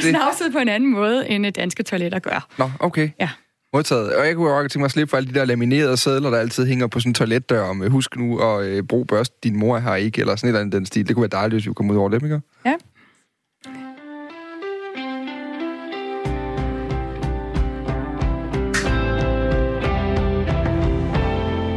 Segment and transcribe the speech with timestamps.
[0.00, 2.48] snavset på en anden måde, end danske toiletter gør.
[2.58, 3.10] Nå, okay.
[3.20, 3.28] Ja.
[3.74, 4.14] Modtaget.
[4.14, 6.38] Og jeg kunne jo tænke mig at slippe for alle de der laminerede sædler, der
[6.38, 9.78] altid hænger på sådan en toiletdør, om husk nu at øh, bruge børst, din mor
[9.78, 11.08] har ikke, eller sådan et eller andet den stil.
[11.08, 12.40] Det kunne være dejligt, hvis vi kom ud over dem, ikke?
[12.66, 12.74] Ja.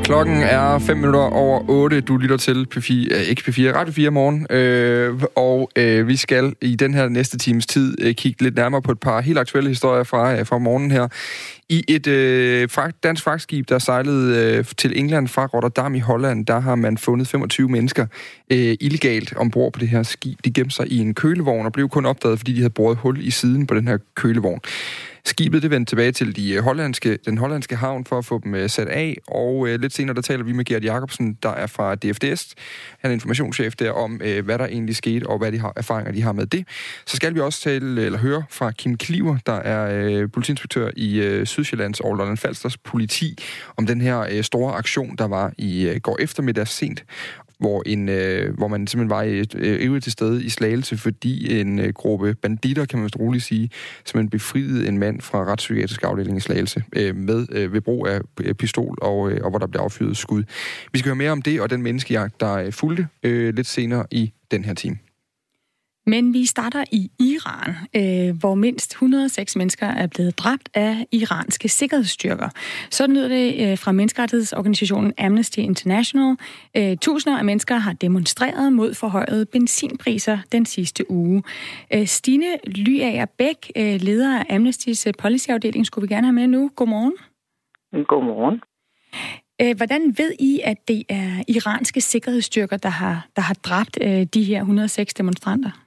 [0.05, 2.01] Klokken er 5 minutter over 8.
[2.01, 4.47] Du lytter til P4, øh, ikke P4, Radio 4 morgen.
[4.49, 8.81] Øh, og øh, vi skal i den her næste times tid øh, kigge lidt nærmere
[8.81, 11.07] på et par helt aktuelle historier fra, øh, fra morgenen her.
[11.69, 12.69] I et øh,
[13.03, 17.27] dansk fragtskib, der sejlede øh, til England fra Rotterdam i Holland, der har man fundet
[17.27, 18.05] 25 mennesker
[18.51, 20.39] øh, illegalt ombord på det her skib.
[20.45, 23.17] De gemte sig i en kølevogn og blev kun opdaget, fordi de havde boret hul
[23.21, 24.59] i siden på den her kølevogn.
[25.27, 28.55] Skibet det vendte tilbage til de øh, hollandske, den hollandske havn for at få dem
[28.55, 31.67] øh, sat af, og øh, lidt senere der taler vi med Gert Jacobsen, der er
[31.67, 32.55] fra DFDS.
[32.99, 36.11] Han er informationschef der om, øh, hvad der egentlig skete, og hvad de har, erfaringer
[36.11, 36.67] de har med det.
[37.05, 41.19] Så skal vi også tale, eller høre fra Kim Kliver, der er øh, politiinspektør i
[41.19, 43.37] øh, Sydsjællands og Lolland Falsters politi,
[43.77, 47.03] om den her øh, store aktion, der var i øh, går eftermiddag sent,
[47.59, 51.93] hvor, en, øh, hvor man simpelthen var øh, til stede i Slagelse, fordi en øh,
[51.93, 53.69] gruppe banditter, kan man vist roligt sige,
[54.05, 58.21] simpelthen befriede en mand fra retspsykiatrisk afdeling i Slagelse øh, med, øh, ved brug af
[58.41, 60.43] øh, pistol, og, øh, og hvor der blev affyret skud.
[60.93, 64.05] Vi skal høre mere om det og den menneskejagt, der øh, fulgte øh, lidt senere
[64.11, 64.97] i den her time.
[66.07, 71.69] Men vi starter i Iran, øh, hvor mindst 106 mennesker er blevet dræbt af iranske
[71.69, 72.49] sikkerhedsstyrker.
[72.89, 76.35] Sådan lyder det øh, fra menneskerettighedsorganisationen Amnesty International.
[76.77, 81.43] Øh, tusinder af mennesker har demonstreret mod forhøjede benzinpriser den sidste uge.
[81.93, 86.71] Øh, Stine Lyager Bæk, øh, leder af Amnesty's policyafdeling, skulle vi gerne have med nu.
[86.75, 87.13] Godmorgen.
[88.07, 88.61] Godmorgen.
[89.77, 94.43] Hvordan ved I, at det er iranske sikkerhedsstyrker, der har, der har dræbt øh, de
[94.43, 95.84] her 106 demonstranter?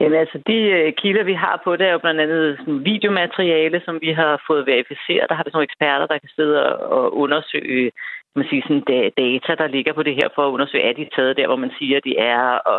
[0.00, 3.82] Jamen altså, de øh, kilder, vi har på det, er jo blandt andet sådan videomateriale,
[3.84, 5.28] som vi har fået verificeret.
[5.28, 7.90] Der har vi sådan nogle eksperter, der kan sidde og undersøge
[8.38, 11.36] man siger, sådan data, der ligger på det her, for at undersøge, er de taget
[11.36, 12.78] der, hvor man siger, de er, og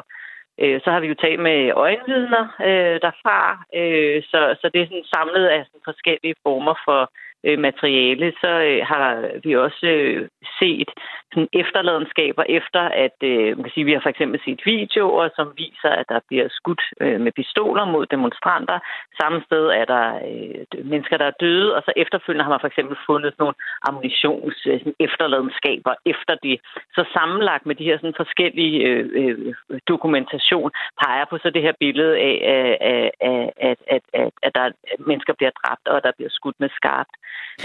[0.62, 3.40] øh, så har vi jo talt med øjenvidner øh, derfra,
[3.80, 7.02] øh, så, så det er sådan samlet af sådan forskellige former for
[7.46, 9.06] øh, materiale, så øh, har
[9.44, 10.28] vi også øh,
[10.60, 10.90] set
[11.34, 15.48] sådan efterladenskaber efter, at øh, man kan sige, vi har for eksempel set videoer, som
[15.58, 18.80] viser, at der bliver skudt øh, med pistoler mod demonstranter.
[19.22, 22.72] Samme sted er der øh, mennesker, der er døde, og så efterfølgende har man for
[22.74, 23.56] eksempel fundet nogle
[23.88, 26.60] ammunitions øh, efterladenskaber efter det.
[26.96, 29.54] Så sammenlagt med de her sådan, forskellige øh, øh,
[29.88, 34.70] dokumentation peger på så det her billede af, at, at, at, at, at, at der
[34.70, 37.14] at mennesker bliver dræbt, og der bliver skudt med skarpt.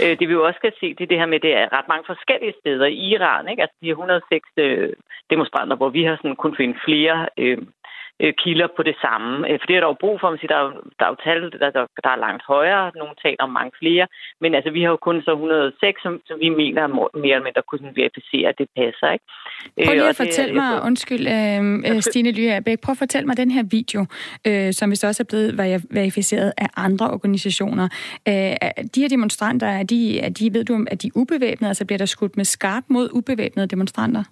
[0.01, 1.87] Øh, det vi jo også kan se, det er det her med, det er ret
[1.87, 3.47] mange forskellige steder i Iran.
[3.51, 3.54] Ikke?
[3.61, 4.93] Altså de 106 øh,
[5.29, 7.57] demonstranter, hvor vi har sådan kun finde flere øh,
[8.23, 9.49] øh, kilder på det samme.
[9.49, 11.17] Øh, for det er der jo brug for, man siger, der er der er jo
[11.27, 14.05] tal, der, der, der er langt højere, nogle taler om mange flere,
[14.41, 17.63] men altså vi har jo kun så 106, som, som vi mener mere eller mindre
[17.71, 19.07] kunne verificere, at det passer.
[19.15, 19.25] Ikke?
[19.85, 23.51] Prøv lige at fortælle mig, jeg, undskyld, øh, Stine Lyabæk, prøv at fortælle mig den
[23.51, 24.01] her video,
[24.47, 25.49] øh, som hvis også er blevet
[25.99, 27.87] verificeret af andre organisationer.
[28.27, 28.33] Øh,
[28.95, 31.69] de her demonstranter, er de, er de, ved du, er de ubevæbnede?
[31.69, 34.23] Altså bliver der skudt med skarp mod ubevæbnede demonstranter?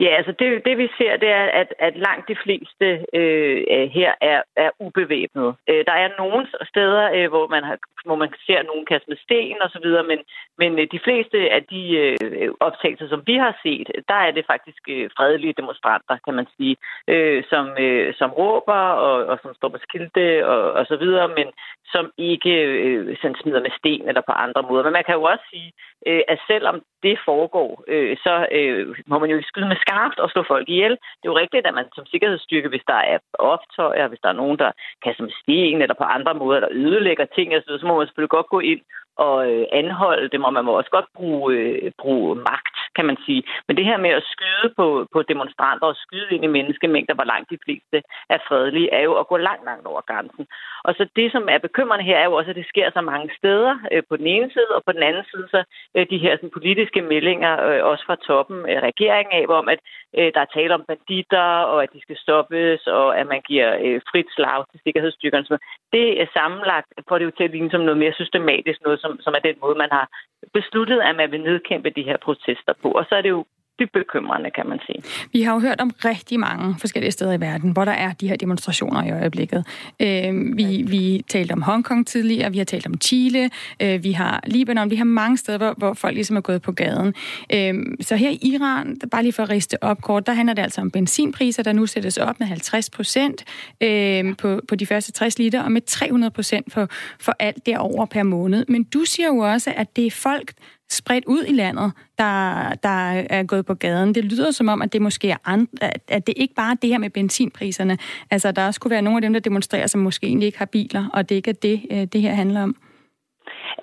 [0.00, 3.88] Ja, altså det, det vi ser, det er, at, at langt de fleste øh, øh
[3.98, 5.54] her er, er ubevæbnet.
[5.70, 9.16] Øh, der er nogle steder, øh, hvor man har, hvor man ser nogen kaste med
[9.24, 10.18] sten og så videre, men,
[10.58, 14.44] men øh, de fleste af de øh, optagelser, som vi har set, der er det
[14.52, 16.76] faktisk øh, fredelige demonstranter, kan man sige,
[17.08, 21.28] øh, som, øh, som råber og, og som står på skilte og, og så videre,
[21.28, 21.48] men
[21.92, 24.84] som ikke øh, sådan smider med sten eller på andre måder.
[24.84, 25.72] Men man kan jo også sige,
[26.06, 30.30] øh, at selvom det foregår, øh, så øh, må man jo skyde med skarpt og
[30.30, 30.90] slå folk ihjel.
[30.90, 34.40] Det er jo rigtigt, at man som sikkerhedsstyrke, hvis der er optøjer, hvis der er
[34.42, 34.70] nogen, der
[35.04, 38.46] kaster med sten eller på andre måder, der ødelægger ting, så må man selvfølgelig godt
[38.54, 38.80] gå ind
[39.18, 43.16] og øh, anholde dem, og man må også godt bruge, øh, bruge magt, kan man
[43.26, 43.42] sige.
[43.66, 47.28] Men det her med at skyde på, på demonstranter og skyde ind i menneskemængder, hvor
[47.32, 47.96] langt de fleste
[48.34, 50.46] er fredelige, er jo at gå langt, langt over grænsen.
[50.84, 53.30] Og så det, som er bekymrende her, er jo også, at det sker så mange
[53.38, 55.60] steder øh, på den ene side, og på den anden side så
[55.96, 59.80] øh, de her sådan, politiske meldinger, øh, også fra toppen af regeringen af, om at
[60.18, 63.68] øh, der er tale om banditter, og at de skal stoppes, og at man giver
[63.84, 65.58] øh, frit slag til sikkerhedsstyrkerne.
[65.92, 69.07] Det er sammenlagt, får det jo til at ligne som noget mere systematisk, noget som,
[69.20, 70.06] som er den måde, man har
[70.52, 72.88] besluttet, at man vil nedkæmpe de her protester på.
[72.98, 73.44] Og så er det jo
[73.78, 75.02] dybt bekymrende, kan man sige.
[75.32, 78.28] Vi har jo hørt om rigtig mange forskellige steder i verden, hvor der er de
[78.28, 79.64] her demonstrationer i øjeblikket.
[80.02, 83.50] Øh, vi, vi talte om Hongkong tidligere, vi har talt om Chile,
[83.82, 86.72] øh, vi har Libanon, vi har mange steder, hvor, hvor folk ligesom er gået på
[86.72, 87.14] gaden.
[87.54, 90.62] Øh, så her i Iran, bare lige for at riste op kort, der handler det
[90.62, 93.44] altså om benzinpriser, der nu sættes op med 50 procent
[93.80, 96.88] øh, på, på de første 60 liter, og med 300 procent for,
[97.20, 98.64] for alt derover per måned.
[98.68, 100.52] Men du siger jo også, at det er folk,
[100.90, 102.34] spredt ud i landet, der,
[102.82, 102.98] der
[103.30, 104.14] er gået på gaden.
[104.14, 105.68] Det lyder som om, at det måske er andre,
[106.08, 107.98] at det ikke bare er det her med benzinpriserne.
[108.30, 110.70] Altså, der også kunne være nogle af dem, der demonstrerer, som måske egentlig ikke har
[110.72, 112.76] biler, og det ikke er det, øh, det her handler om.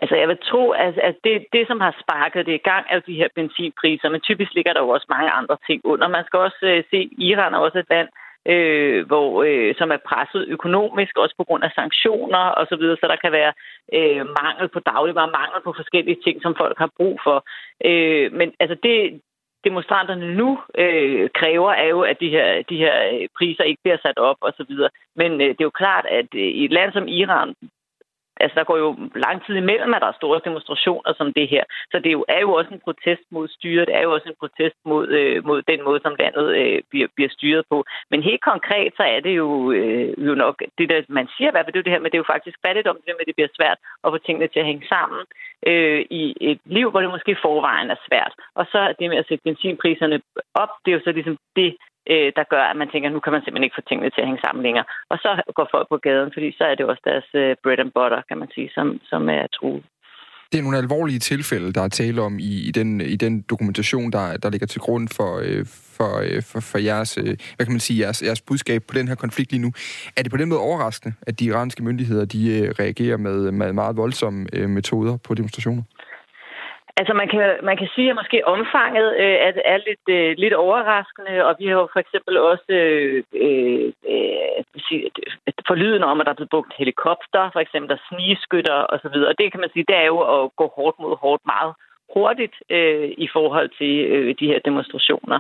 [0.02, 2.96] Altså, jeg vil tro, at, at det, det, som har sparket det i gang, er
[2.96, 6.08] jo de her benzinpriser, men typisk ligger der jo også mange andre ting under.
[6.08, 7.00] Man skal også uh, se,
[7.30, 8.08] Iran er også et land,
[8.54, 13.06] øh, hvor, øh, som er presset økonomisk, også på grund af sanktioner osv., så, så
[13.08, 13.54] der kan være
[13.94, 17.38] øh, mangel på dagligvarer, mangel på forskellige ting, som folk har brug for.
[17.86, 19.22] Øh, men altså det,
[19.68, 20.50] demonstranterne nu
[20.84, 24.38] øh, kræver, er jo, at de her, de her øh, priser ikke bliver sat op
[24.42, 24.74] osv.
[25.16, 27.56] Men øh, det er jo klart, at øh, i et land som Iran,
[28.44, 28.90] Altså, der går jo
[29.26, 31.64] lang tid imellem, at der er store demonstrationer som det her.
[31.92, 33.88] Så det er jo, er jo også en protest mod styret.
[33.88, 37.08] Det er jo også en protest mod, øh, mod den måde, som landet øh, bliver,
[37.16, 37.78] bliver styret på.
[38.12, 41.64] Men helt konkret, så er det jo, øh, jo nok det, der man siger, hvad
[41.64, 43.58] det er det her, men det er jo faktisk fattigdom, det med, at det bliver
[43.60, 45.22] svært at få tingene til at hænge sammen
[45.70, 48.34] øh, i et liv, hvor det måske forvejen er svært.
[48.60, 50.22] Og så det med at sætte benzinpriserne
[50.54, 51.70] op, det er jo så ligesom det,
[52.12, 54.22] øh, der gør, at man tænker, at nu kan man simpelthen ikke få tingene til
[54.22, 54.86] at hænge sammen længere.
[55.12, 57.92] Og så går folk på gaden, fordi så er det også deres øh, bread and
[57.98, 59.84] butter, kan man sige, som, som er truet.
[60.52, 64.12] Det er nogle alvorlige tilfælde, der er tale om i, i, den, i den dokumentation,
[64.12, 65.66] der, der ligger til grund for, øh,
[65.98, 69.08] for, øh, for, for jeres, øh, hvad kan man sige, jeres, jeres budskab på den
[69.08, 69.72] her konflikt lige nu.
[70.18, 73.74] Er det på den måde overraskende, at de iranske myndigheder de øh, reagerer med, med
[73.74, 75.84] meget voldsomme øh, metoder på demonstrationer?
[77.00, 80.54] Altså man kan, man kan sige, at måske omfanget øh, er, er lidt, øh, lidt
[80.54, 84.64] overraskende, og vi har jo for eksempel også øh, øh, øh,
[85.68, 89.52] forlyden om, at der er blevet brugt helikopter, for eksempel der snigeskytter osv., og det
[89.52, 91.74] kan man sige, det er jo at gå hårdt mod hårdt meget
[92.16, 95.40] hurtigt øh, i forhold til øh, de her demonstrationer.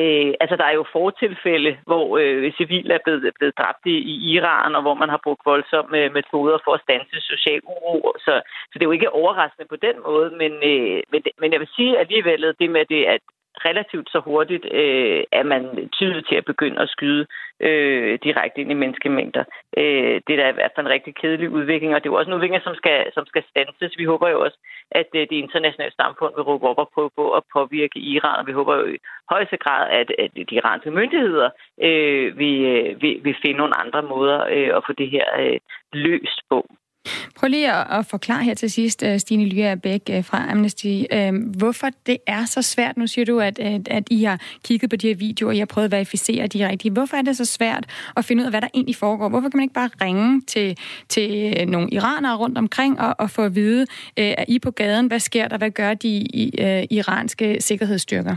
[0.00, 4.14] Øh, altså, der er jo fortilfælde, hvor øh, civile er blevet, blevet dræbt i, i
[4.34, 8.12] Iran, og hvor man har brugt voldsomme øh, metoder for at stanse social uro.
[8.18, 8.32] Så,
[8.70, 11.74] så det er jo ikke overraskende på den måde, men, øh, men, men jeg vil
[11.76, 13.20] sige alligevel, det med det, at
[13.68, 17.26] relativt så hurtigt øh, er man tydeligt til at begynde at skyde
[17.60, 19.44] øh, direkte ind i menneskemængder.
[19.76, 22.18] Øh, det er da i hvert fald en rigtig kedelig udvikling, og det er jo
[22.18, 23.98] også en udvikling, som skal, som skal stanses.
[23.98, 24.58] Vi håber jo også,
[24.90, 28.46] at øh, det internationale samfund vil råbe op og prøve på at påvirke Iran, og
[28.46, 28.98] vi håber jo i
[29.30, 31.50] højeste grad, at, at de iranske myndigheder
[31.82, 35.58] øh, vil, øh, vil, vil finde nogle andre måder øh, at få det her øh,
[35.92, 36.66] løst på.
[37.36, 41.02] Prøv lige at, at forklare her til sidst, øh, Stine Lya Bæk øh, fra Amnesty,
[41.12, 42.96] øh, hvorfor det er så svært.
[42.96, 45.58] Nu siger du, at, at, at I har kigget på de her videoer, og I
[45.58, 46.92] har prøvet at verificere de rigtige.
[46.92, 47.86] Hvorfor er det så svært
[48.16, 49.28] at finde ud af, hvad der egentlig foregår?
[49.28, 50.76] Hvorfor kan man ikke bare ringe til,
[51.08, 53.86] til nogle iranere rundt omkring og, og få at vide,
[54.16, 56.50] er I på gaden, hvad sker der, hvad gør de i,
[56.90, 58.36] iranske sikkerhedsstyrker?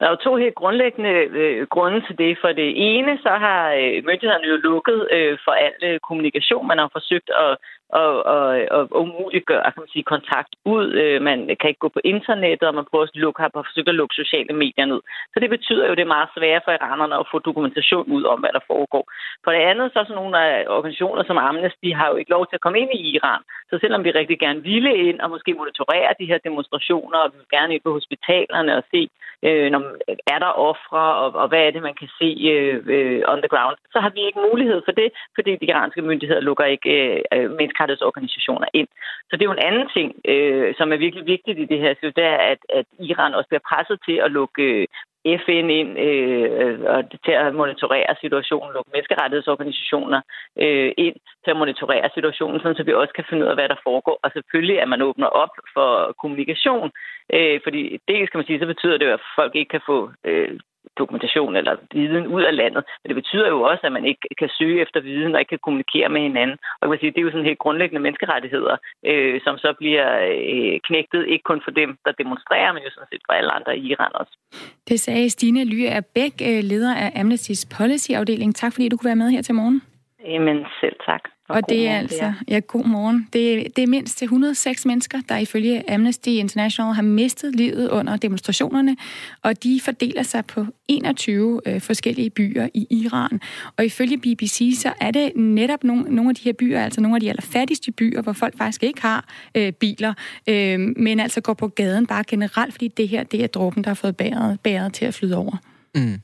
[0.00, 1.10] Der er jo to helt grundlæggende
[1.40, 2.38] øh, grunde til det.
[2.40, 6.66] For det ene, så har øh, myndighederne jo lukket øh, for al øh, kommunikation.
[6.66, 7.56] Man har forsøgt at
[7.92, 8.46] og, og,
[8.76, 10.86] og umuliggøre kan man sige, kontakt ud.
[11.02, 13.98] Øh, man kan ikke gå på internettet, og man prøver at lukke, har forsøgt at
[14.00, 15.00] lukke sociale medier ned.
[15.32, 18.24] Så det betyder jo, at det er meget sværere for iranerne at få dokumentation ud
[18.32, 19.04] om, hvad der foregår.
[19.44, 22.46] For det andet, så er sådan nogle af organisationer som Amnesty har jo ikke lov
[22.46, 23.42] til at komme ind i Iran.
[23.70, 27.36] Så selvom vi rigtig gerne ville ind og måske monitorere de her demonstrationer, og vi
[27.38, 29.02] vil gerne ind på hospitalerne og se,
[29.46, 29.80] øh, når,
[30.34, 33.52] er der ofre, og, og hvad er det, man kan se øh, øh, on the
[33.54, 37.22] ground, så har vi ikke mulighed for det, fordi de iranske myndigheder lukker ikke øh,
[37.34, 38.88] øh menneskerettighedsorganisationer ind.
[39.28, 41.94] Så det er jo en anden ting, øh, som er virkelig vigtigt i det her,
[41.94, 44.86] så det er, at, at Iran også bliver presset til at lukke øh,
[45.44, 50.20] FN ind øh, og til at monitorere situationen, lukke menneskerettighedsorganisationer
[50.64, 53.68] øh, ind til at monitorere situationen, sådan, så vi også kan finde ud af, hvad
[53.68, 54.16] der foregår.
[54.24, 56.88] Og selvfølgelig, at man åbner op for kommunikation,
[57.34, 59.98] øh, fordi det skal man sige, så betyder det jo, at folk ikke kan få
[60.28, 60.52] øh,
[60.98, 62.82] dokumentation eller viden ud af landet.
[63.00, 65.66] Men det betyder jo også, at man ikke kan søge efter viden og ikke kan
[65.66, 66.56] kommunikere med hinanden.
[66.78, 68.76] Og jeg vil sige, det er jo sådan helt grundlæggende menneskerettigheder,
[69.10, 73.12] øh, som så bliver øh, knægtet, ikke kun for dem, der demonstrerer, men jo sådan
[73.12, 74.34] set for alle andre i Iran også.
[74.88, 78.50] Det sagde Stine Lyer Bæk, øh, leder af Amnesty's Policy-afdeling.
[78.54, 79.82] Tak fordi du kunne være med her til morgen.
[80.24, 81.22] Jamen selv tak.
[81.50, 83.28] Og det er altså, ja, god morgen.
[83.32, 88.16] Det, det er mindst til 106 mennesker, der ifølge Amnesty International har mistet livet under
[88.16, 88.96] demonstrationerne,
[89.42, 93.40] og de fordeler sig på 21 øh, forskellige byer i Iran.
[93.76, 97.16] Og ifølge BBC, så er det netop nogle, nogle af de her byer, altså nogle
[97.16, 100.14] af de allerfattigste byer, hvor folk faktisk ikke har øh, biler,
[100.46, 103.90] øh, men altså går på gaden bare generelt, fordi det her, det er dråben, der
[103.90, 105.56] har fået bæret, bæret til at flyde over.
[105.94, 106.20] Mm.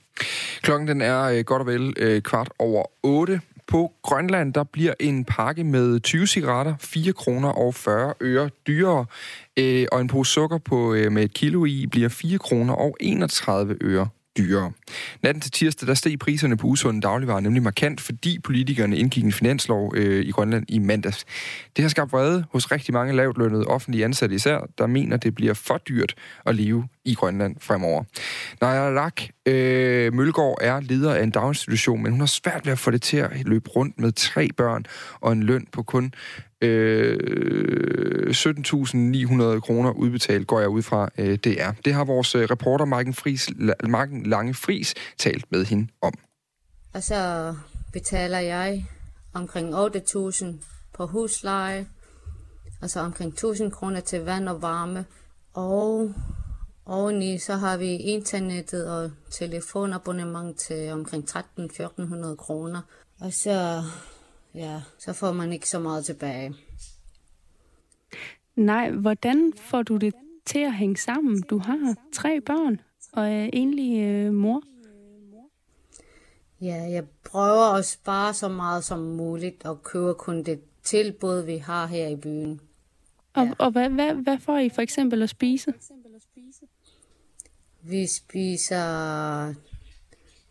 [0.62, 3.40] Klokken den er øh, godt og vel øh, kvart over 8.
[3.66, 9.06] På Grønland, der bliver en pakke med 20 cigaretter 4 kroner og 40 øre dyrere,
[9.56, 12.96] øh, og en pose sukker på, øh, med et kilo i bliver 4 kroner og
[13.00, 14.72] 31 øre dyrere.
[15.22, 19.32] Natten til tirsdag, der steg priserne på usunde dagligvarer nemlig markant, fordi politikerne indgik en
[19.32, 21.24] finanslov øh, i Grønland i mandags.
[21.76, 25.54] Det har skabt vrede hos rigtig mange lavtlønnede offentlige ansatte især, der mener, det bliver
[25.54, 26.14] for dyrt
[26.46, 28.04] at leve i Grønland fremover.
[28.60, 32.78] Naja Lak øh, Mølgaard er leder af en daginstitution, men hun har svært ved at
[32.78, 34.84] få det til at løbe rundt med tre børn
[35.20, 36.12] og en løn på kun
[36.60, 41.72] Øh, 17.900 kroner udbetalt, går jeg ud fra, øh, det er.
[41.84, 43.50] Det har vores øh, reporter Marken, Fris,
[43.88, 46.12] Marken Lange Fris talt med hende om.
[46.94, 47.54] Og så
[47.92, 48.86] betaler jeg
[49.32, 50.46] omkring 8.000
[50.94, 51.86] på husleje,
[52.82, 55.04] og så omkring 1.000 kroner til vand og varme.
[55.54, 56.14] Og
[56.86, 62.80] oveni så har vi internettet og telefonabonnement til omkring 13-1400 kroner.
[63.20, 63.82] Og så
[64.56, 66.54] ja, så får man ikke så meget tilbage.
[68.56, 71.42] Nej, hvordan får du det til at hænge sammen?
[71.42, 72.80] Du har tre børn
[73.12, 74.62] og er enlig øh, mor.
[76.60, 81.56] Ja, jeg prøver at spare så meget som muligt og købe kun det tilbud, vi
[81.56, 82.60] har her i byen.
[83.34, 83.52] Og, ja.
[83.58, 85.74] og hvad, hvad, hvad får I for eksempel at spise?
[87.82, 89.54] Vi spiser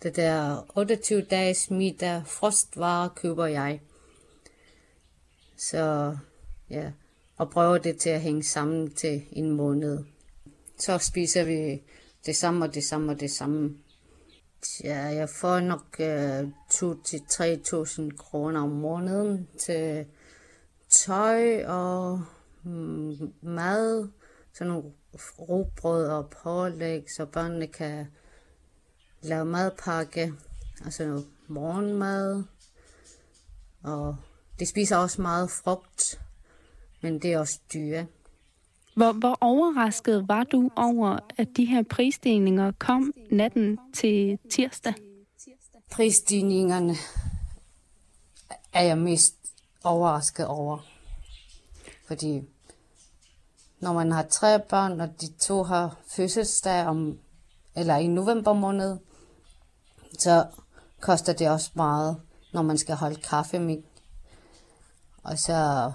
[0.04, 3.80] det der 28 dages middag, frostvarer køber jeg.
[5.58, 6.18] Så
[6.70, 6.92] ja,
[7.38, 10.04] og prøver det til at hænge sammen til en måned.
[10.80, 11.84] Så spiser vi
[12.26, 13.78] det samme og det samme og det samme.
[14.84, 16.40] Ja, jeg får nok øh,
[18.10, 20.06] 2-3.000 kroner om måneden til
[20.90, 22.22] tøj og
[22.64, 24.10] mm, mad,
[24.54, 24.92] sådan nogle
[25.40, 28.08] rugbrød og pålæg, så børnene kan
[29.22, 30.34] lave madpakke,
[30.86, 32.44] altså morgenmad
[33.84, 34.18] og
[34.60, 36.22] det spiser også meget frugt,
[37.02, 38.06] men det er også dyre.
[38.96, 44.94] Hvor, hvor overrasket var du over, at de her prisstigninger kom natten til tirsdag?
[45.92, 46.96] Prisstigningerne
[48.74, 49.36] er jeg mest
[49.84, 50.80] overrasket over.
[52.08, 52.44] Fordi
[53.80, 57.20] når man har tre børn, og de to har fødselsdag om,
[57.76, 58.98] eller i november måned,
[60.20, 60.46] så
[61.00, 62.22] koster det også meget,
[62.54, 63.78] når man skal holde kaffe med
[65.26, 65.92] og så,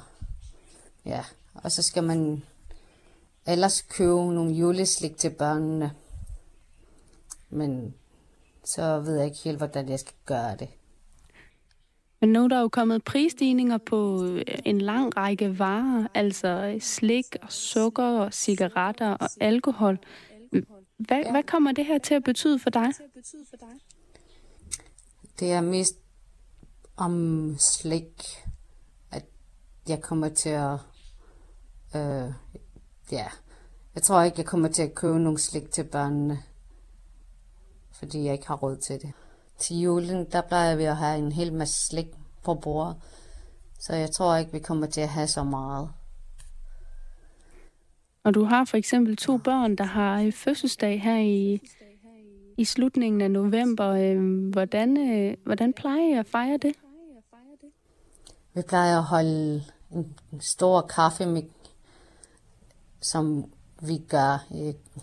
[1.04, 2.42] ja, og så skal man
[3.46, 5.92] ellers købe nogle juleslik til børnene.
[7.50, 7.94] Men
[8.64, 10.68] så ved jeg ikke helt, hvordan jeg skal gøre det.
[12.20, 14.26] Men nu er der jo kommet prisstigninger på
[14.64, 19.98] en lang række varer, altså slik og sukker og cigaretter og alkohol.
[20.98, 22.92] Hvad, hvad kommer det her til at betyde for dig?
[25.40, 25.96] Det er mest
[26.96, 28.22] om slik
[29.88, 30.78] jeg kommer til at...
[31.96, 32.32] Øh,
[33.12, 33.26] ja,
[33.94, 36.38] jeg tror ikke, jeg kommer til at købe nogle slik til børnene,
[37.92, 39.12] fordi jeg ikke har råd til det.
[39.58, 42.06] Til julen, der plejer vi at have en hel masse slik
[42.44, 42.96] på bordet,
[43.78, 45.90] så jeg tror ikke, vi kommer til at have så meget.
[48.24, 51.60] Og du har for eksempel to børn, der har øh, fødselsdag her i,
[52.56, 53.88] i slutningen af november.
[53.88, 56.72] Øh, hvordan, øh, hvordan plejer I at fejre det?
[58.54, 61.50] Vi plejer at holde en, stor kaffemik,
[63.00, 63.52] som
[63.82, 64.46] vi gør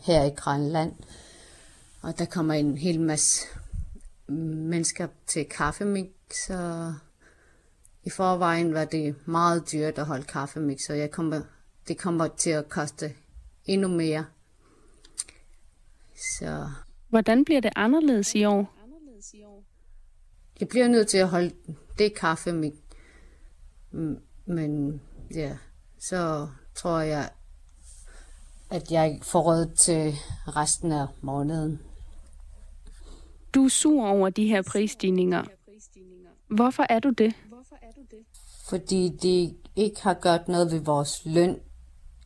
[0.02, 0.94] her i Grønland.
[2.02, 3.48] Og der kommer en hel masse
[4.28, 6.12] mennesker til kaffemik,
[6.48, 6.94] så
[8.04, 11.42] i forvejen var det meget dyrt at holde kaffemik, så jeg kommer,
[11.88, 13.14] det kommer til at koste
[13.66, 14.26] endnu mere.
[16.40, 16.70] Så.
[17.10, 18.74] Hvordan bliver det anderledes i år?
[20.60, 21.52] Jeg bliver nødt til at holde
[21.98, 22.74] det kaffemik
[24.46, 25.02] men
[25.36, 25.58] ja,
[26.00, 27.30] så tror jeg,
[28.70, 30.14] at jeg får råd til
[30.48, 31.82] resten af måneden.
[33.54, 35.44] Du er sur over de her prisstigninger.
[36.48, 37.34] Hvorfor er du det?
[38.70, 41.60] Fordi de ikke har gjort noget ved vores løn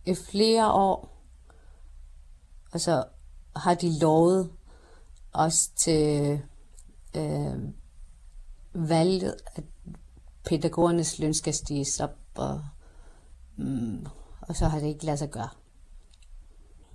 [0.05, 1.23] i flere år.
[2.71, 3.03] Og så
[3.55, 4.51] har de lovet
[5.33, 6.41] os til
[7.15, 7.53] øh,
[8.73, 9.63] valget, at
[10.45, 12.61] pædagogernes løn skal stiges op, og,
[13.57, 14.05] mm,
[14.41, 15.49] og så har det ikke lade sig gøre.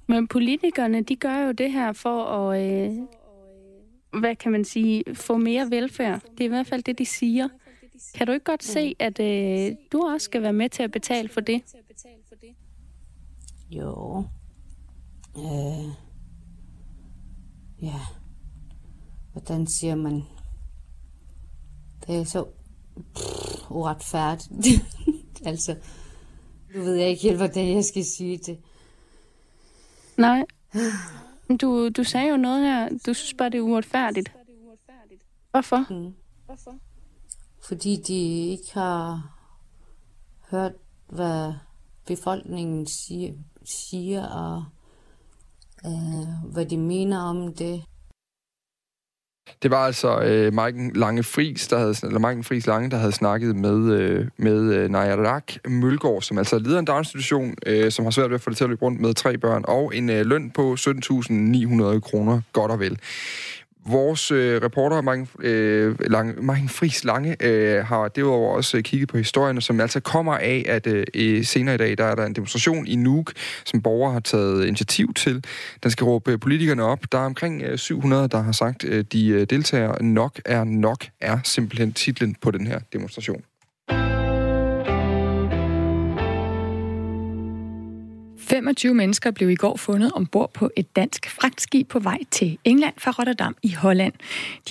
[0.07, 2.99] Men politikerne, de gør jo det her for at, øh,
[4.21, 6.21] hvad kan man sige, få mere velfærd.
[6.21, 7.49] Det er i hvert fald det, de siger.
[8.15, 11.29] Kan du ikke godt se, at øh, du også skal være med til at betale
[11.29, 11.62] for det?
[13.71, 14.25] Jo.
[15.37, 15.93] Øh.
[17.83, 18.00] Ja.
[19.33, 20.23] Hvordan siger man?
[22.07, 22.47] Det er så
[23.15, 24.85] pff, uretfærdigt.
[25.50, 25.76] altså,
[26.75, 28.59] nu ved jeg ikke helt, hvordan jeg skal sige det.
[30.17, 30.45] Nej.
[31.61, 32.88] Du, du sagde jo noget her.
[33.07, 34.33] Du synes bare, det er uretfærdigt.
[35.50, 35.87] Hvorfor?
[35.91, 36.15] Mm.
[37.62, 39.31] Fordi de ikke har
[40.50, 40.73] hørt,
[41.09, 41.53] hvad
[42.07, 43.33] befolkningen siger,
[43.65, 44.65] siger og
[45.87, 47.85] øh, hvad de mener om det.
[49.62, 53.12] Det var altså øh, Maiken Lange Fris, der havde, eller Maiken Fris Lange, der havde
[53.12, 58.11] snakket med, øh, med øh, Najarak Mølgaard, som altså leder en daginstitution, øh, som har
[58.11, 60.26] svært ved at få det til at løbe rundt med tre børn, og en øh,
[60.26, 62.99] løn på 17.900 kroner, godt og vel.
[63.88, 69.09] Vores øh, reporter, Martin, øh, Lange, Martin Friis Lange, øh, har derudover også øh, kigget
[69.09, 72.35] på historierne, som altså kommer af, at øh, senere i dag, der er der en
[72.35, 73.33] demonstration i Nuuk,
[73.64, 75.45] som borgere har taget initiativ til.
[75.83, 77.12] Den skal råbe øh, politikerne op.
[77.12, 81.05] Der er omkring øh, 700, der har sagt, øh, de øh, deltager nok er nok,
[81.21, 83.43] er simpelthen titlen på den her demonstration.
[88.47, 92.95] 25 mennesker blev i går fundet ombord på et dansk fragtskib på vej til England
[92.99, 94.12] fra Rotterdam i Holland.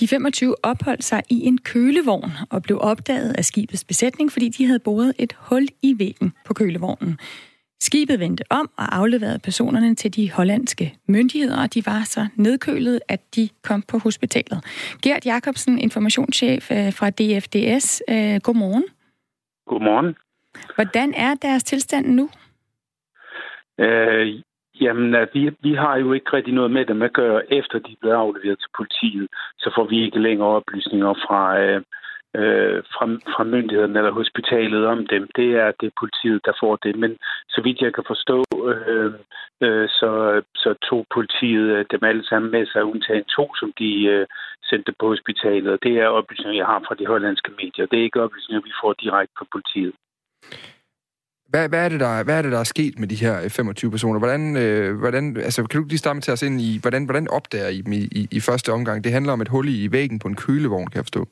[0.00, 4.66] De 25 opholdt sig i en kølevogn og blev opdaget af skibets besætning, fordi de
[4.66, 7.18] havde boret et hul i væggen på kølevognen.
[7.80, 13.00] Skibet vendte om og afleverede personerne til de hollandske myndigheder, og de var så nedkølet,
[13.08, 14.64] at de kom på hospitalet.
[15.02, 18.02] Gert Jacobsen, informationschef øh, fra DFDS.
[18.08, 18.84] Øh, godmorgen.
[19.66, 20.14] Godmorgen.
[20.74, 22.30] Hvordan er deres tilstand nu?
[23.78, 24.42] Øh,
[24.80, 28.16] jamen, vi, vi har jo ikke rigtig noget med dem at gøre, efter de bliver
[28.16, 29.28] afleveret til politiet.
[29.58, 31.82] Så får vi ikke længere oplysninger fra, øh,
[32.36, 35.28] øh, fra, fra myndigheden eller hospitalet om dem.
[35.36, 36.96] Det er det politiet, der får det.
[36.96, 37.16] Men
[37.48, 39.12] så vidt jeg kan forstå, øh,
[39.64, 43.90] øh, så, så tog politiet øh, dem alle sammen med sig, undtagen to, som de
[44.04, 44.26] øh,
[44.70, 45.82] sendte på hospitalet.
[45.82, 47.86] Det er oplysninger, jeg har fra de hollandske medier.
[47.86, 49.94] Det er ikke oplysninger, vi får direkte fra politiet.
[51.48, 53.90] Hvad, hvad, er det, der, hvad er det, der er sket med de her 25
[53.90, 54.18] personer?
[54.18, 57.68] Hvordan, øh, hvordan, altså, kan du lige starte tage os ind i, hvordan, hvordan opdager
[57.68, 59.04] I dem i, i, i første omgang?
[59.04, 61.22] Det handler om et hul i væggen på en kølevogn, kan jeg forstå.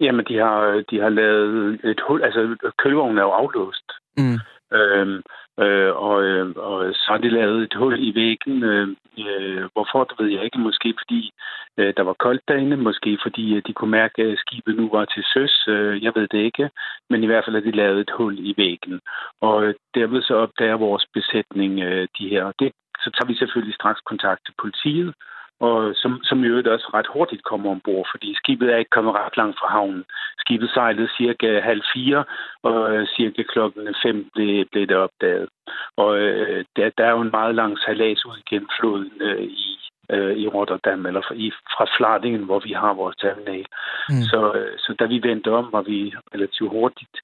[0.00, 2.22] Jamen, de har, de har lavet et hul.
[2.22, 2.40] Altså,
[2.82, 3.86] kølevognen er jo aflåst.
[4.18, 4.38] Mm.
[4.78, 5.18] Øhm,
[5.66, 8.62] øh, og, øh, og så har de lavet et hul i væggen.
[8.62, 10.58] Øh, øh, hvorfor, det ved jeg ikke.
[10.58, 11.30] Måske fordi
[11.78, 12.76] øh, der var koldt derinde.
[12.76, 15.64] Måske fordi øh, de kunne mærke, at skibet nu var til søs.
[15.68, 16.70] Øh, jeg ved det ikke.
[17.10, 19.00] Men i hvert fald har de lavet et hul i væggen.
[19.40, 22.52] Og øh, derved så opdager vores besætning øh, de her.
[22.58, 25.14] Det, så tager vi selvfølgelig straks kontakt til politiet
[25.60, 29.14] og som, som i øvrigt også ret hurtigt kommer ombord, fordi skibet er ikke kommet
[29.14, 30.04] ret langt fra havnen.
[30.38, 32.24] Skibet sejlede cirka halv fire,
[32.62, 35.48] og øh, cirka klokken fem blev, blev det opdaget.
[35.96, 39.78] Og øh, der, der er jo en meget lang sejlads ud igennem floden øh, i,
[40.10, 43.66] øh, i Rotterdam, eller fra, i, fra Flardingen, hvor vi har vores terminal.
[44.08, 44.22] Mm.
[44.30, 47.16] Så, øh, så da vi vendte om, var vi relativt hurtigt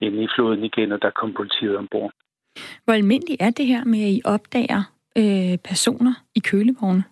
[0.00, 2.12] inde i floden igen, og der kom politiet ombord.
[2.84, 4.82] Hvor almindeligt er det her med, at I opdager
[5.16, 7.04] øh, personer i kølevogne?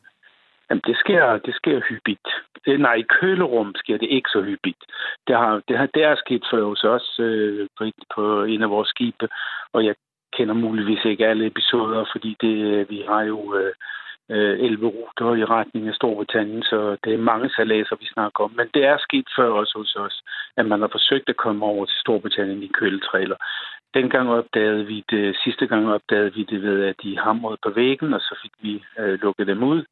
[0.70, 2.28] Jamen, det sker, det sker hyppigt.
[2.64, 4.82] Det, Nej, i kølerum sker det ikke så hyppigt.
[5.26, 8.88] Det, har, det, har, der sket for os også øh, på, på en af vores
[8.88, 9.28] skibe,
[9.72, 9.94] og jeg
[10.36, 13.74] kender muligvis ikke alle episoder, fordi det, øh, vi har jo øh,
[14.30, 18.52] øh 11 ruter i retning af Storbritannien, så det er mange salaser, vi snakker om.
[18.56, 20.22] Men det er sket før også hos os,
[20.56, 23.36] at man har forsøgt at komme over til Storbritannien i køletræler.
[23.94, 28.14] Dengang opdagede vi det, sidste gang opdagede vi det ved, at de hamrede på væggen,
[28.14, 29.84] og så fik vi øh, lukket dem ud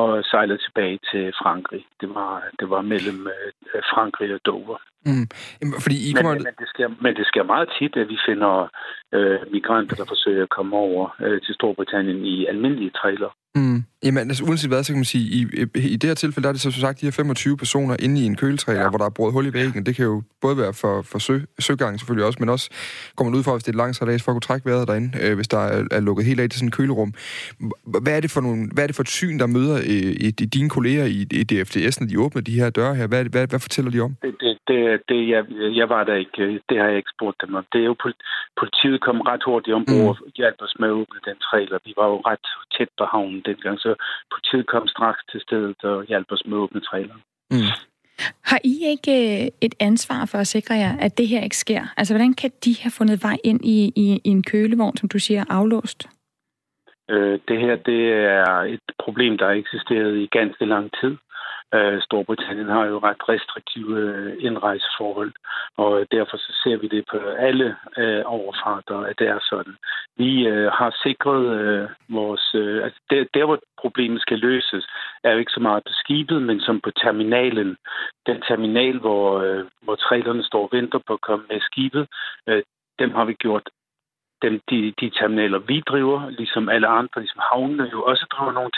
[0.00, 1.84] og sejlede tilbage til Frankrig.
[2.00, 4.78] Det var, det var mellem øh, Frankrig og Dover.
[5.06, 5.26] Mm.
[5.84, 6.34] Fordi I kommer...
[6.34, 8.68] men, men, det sker, men det sker meget tit, at vi finder
[9.16, 13.30] øh, migranter, der forsøger at komme over øh, til Storbritannien i almindelige trailer.
[13.56, 13.82] Mm.
[14.04, 16.52] Jamen, altså, uanset hvad, så kan man sige, i, i det her tilfælde, der er
[16.52, 18.88] det så, så sagt de her 25 personer inde i en køletræler, ja.
[18.88, 19.86] hvor der er brudt hul i væggen.
[19.86, 22.70] Det kan jo både være for, for sø, søgang selvfølgelig også, men også
[23.16, 24.88] kommer man ud fra, hvis det er et langt sejlads, for at kunne trække vejret
[24.88, 27.14] derinde, øh, hvis der er, er lukket helt af til sådan en kølerum.
[27.86, 30.26] Hvad er det for, nogle, hvad er det for et syn, der møder øh, i,
[30.26, 33.06] i dine kolleger i, i DFDS, når de åbner de her døre her?
[33.06, 34.16] Hvad, hvad, hvad fortæller de om?
[34.22, 35.44] Det, det, det, det jeg,
[35.80, 36.60] jeg var der ikke.
[36.68, 37.64] Det har jeg ikke spurgt dem om.
[37.72, 37.96] Det er jo
[38.60, 40.26] politiet kom ret hurtigt ombord mm.
[40.26, 41.78] og hjalp os med at åbne den trailer.
[41.84, 42.46] Vi var jo ret
[42.78, 43.94] tæt på havnen dengang, så
[44.32, 47.22] politiet kom straks til stedet og hjalp os med at åbne traileren.
[47.50, 47.72] Mm.
[48.44, 51.82] Har I ikke øh, et ansvar for at sikre jer, at det her ikke sker?
[51.96, 55.18] Altså, hvordan kan de have fundet vej ind i, i, i en kølevogn, som du
[55.18, 56.08] siger, aflåst?
[57.10, 61.16] Øh, det her det er et problem, der har eksisteret i ganske lang tid.
[61.74, 65.32] Øh, Storbritannien har jo ret restriktive øh, indrejseforhold,
[65.76, 69.76] og derfor så ser vi det på alle øh, overfarter, at det er sådan.
[70.16, 72.54] Vi øh, har sikret øh, vores...
[72.54, 74.86] Øh, altså der, der, hvor problemet skal løses,
[75.24, 77.76] er jo ikke så meget på skibet, men som på terminalen.
[78.26, 82.06] Den terminal, hvor, øh, hvor trailerne står og venter på at komme med skibet,
[82.48, 82.62] øh,
[82.98, 83.68] dem har vi gjort
[84.42, 88.70] dem, de, de terminaler, vi driver, ligesom alle andre, ligesom havnene jo også driver nogle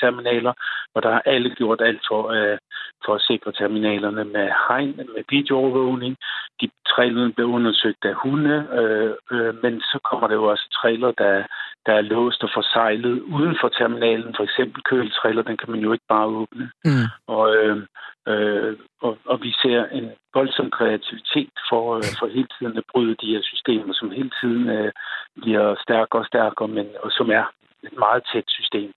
[0.00, 0.52] terminaler,
[0.94, 2.58] og der har alle gjort alt for, øh,
[3.04, 6.16] for at sikre terminalerne med hegn, med videoovervågning.
[6.60, 11.10] De trailerne bliver undersøgt af hunde, øh, øh, men så kommer der jo også trailer,
[11.12, 11.44] der,
[11.86, 14.34] der er låst og forsejlet uden for terminalen.
[14.36, 16.70] For eksempel køletrailer, den kan man jo ikke bare åbne.
[16.84, 17.06] Mm.
[17.26, 17.78] Og, uh,
[18.30, 18.72] uh,
[19.06, 23.32] og, og vi ser en voldsom kreativitet for, uh, for hele tiden at bryde de
[23.34, 24.90] her systemer, som hele tiden uh,
[25.42, 27.44] bliver stærkere og stærkere, men og som er
[27.82, 28.92] et meget tæt system.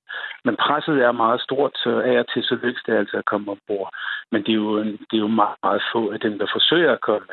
[0.45, 3.51] Men presset er meget stort, så af og til så lykkes det altså at komme
[3.51, 3.89] ombord.
[4.31, 7.01] Men det er jo, det er jo meget, meget få af dem, der forsøger at
[7.01, 7.27] komme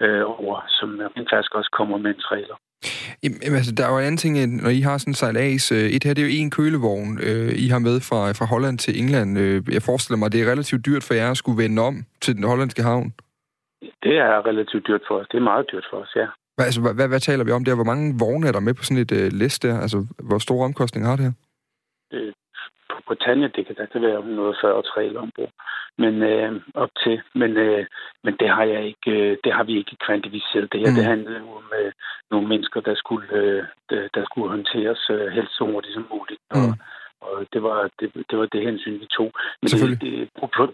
[0.00, 2.56] øh, over, som rent faktisk også kommer med en trailer.
[3.22, 5.72] Jamen, altså, der er jo en anden ting, når I har sådan en sejlads.
[5.72, 8.78] Øh, et her, det er jo en kølevogn, øh, I har med fra, fra Holland
[8.78, 9.38] til England.
[9.38, 12.36] Øh, jeg forestiller mig, det er relativt dyrt for jer at skulle vende om til
[12.36, 13.12] den hollandske havn.
[14.02, 15.26] Det er relativt dyrt for os.
[15.30, 16.26] Det er meget dyrt for os, ja.
[16.56, 17.74] Hvad, altså, hvad, hvad taler vi om der?
[17.74, 19.80] Hvor mange vogne er der med på sådan et uh, list der?
[19.80, 21.32] Altså, hvor store omkostninger har det her?
[22.10, 22.34] Det,
[23.12, 25.52] Britannia, det kan, der kan være noget 40 trailer ombord.
[26.02, 27.16] Men øh, op til.
[27.34, 27.86] Men, øh,
[28.24, 30.72] men det har jeg ikke, øh, det har vi ikke kvantificeret.
[30.72, 30.96] Det her, mm.
[30.96, 31.92] det handlede jo om øh,
[32.30, 36.40] nogle mennesker, der skulle, øh, der, der skulle håndteres øh, helst så hurtigt som muligt.
[36.54, 36.58] Mm.
[36.60, 36.70] Og,
[37.26, 39.30] og det var det, det, var det hensyn, vi tog.
[39.60, 40.28] Men det, det,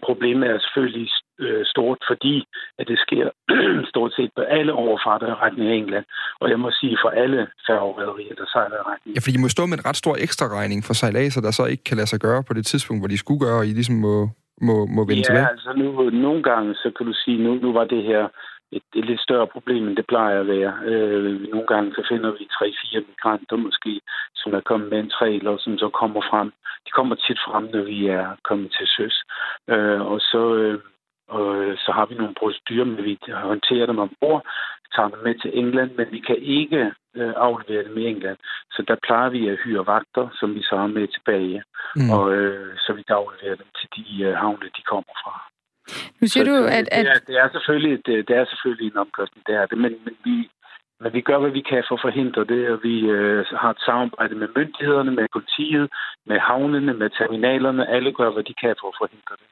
[0.07, 1.09] problemet er selvfølgelig
[1.43, 2.35] øh, stort, fordi
[2.79, 3.25] at det sker
[3.91, 6.05] stort set på alle overfarter i retning af England.
[6.41, 9.11] Og jeg må sige for alle færgerederier, der sejler i retning.
[9.15, 11.65] Ja, fordi I må stå med en ret stor ekstra regning for sejladser, der så
[11.65, 13.95] ikke kan lade sig gøre på det tidspunkt, hvor de skulle gøre, og I ligesom
[13.95, 14.15] må,
[14.67, 15.47] må, må vende ja, tilbage.
[15.47, 18.23] Ja, altså nu, nogle gange, så kan du sige, nu, nu var det her
[18.71, 20.73] et, et lidt større problem, end det plejer at være.
[20.85, 24.01] Øh, nogle gange så finder vi tre-fire migranter måske,
[24.35, 26.49] som er kommet med en trailer, som så kommer frem.
[26.85, 29.15] De kommer tit frem, når vi er kommet til søs.
[29.73, 30.79] Øh, og så, øh,
[31.29, 34.41] og så har vi nogle procedurer, men vi håndterer dem ombord,
[34.95, 36.81] tager dem med til England, men vi kan ikke
[37.15, 38.37] øh, aflevere dem i England.
[38.71, 41.63] Så der plejer vi at hyre vagter, som vi så har med tilbage,
[41.95, 42.09] mm.
[42.15, 45.33] og øh, så vi kan aflevere dem til de øh, havne, de kommer fra.
[46.19, 46.85] Nu siger så, du, at...
[46.85, 49.91] Det, er, det, er selvfølgelig, det, det er selvfølgelig en omkostning, det er det, men,
[50.05, 50.49] men vi,
[51.01, 53.81] men vi gør, hvad vi kan for at forhindre det, og vi øh, har et
[53.85, 55.89] samarbejde med myndighederne, med politiet,
[56.25, 57.89] med havnene, med terminalerne.
[57.95, 59.47] Alle gør, hvad de kan for at forhindre det.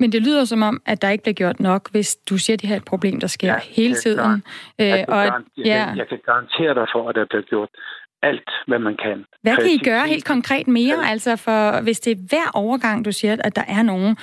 [0.00, 2.60] Men det lyder som om, at der ikke bliver gjort nok, hvis du siger, at
[2.60, 4.42] det her er et problem, der sker ja, hele tiden.
[4.80, 5.92] Øh, jeg, kan og, jeg, ja.
[5.96, 7.68] jeg kan garantere dig for, at der bliver gjort
[8.22, 9.24] alt, hvad man kan.
[9.42, 11.10] Hvad kan I gøre helt konkret mere?
[11.10, 14.16] Altså, for hvis det er hver overgang, du siger, at der er nogen,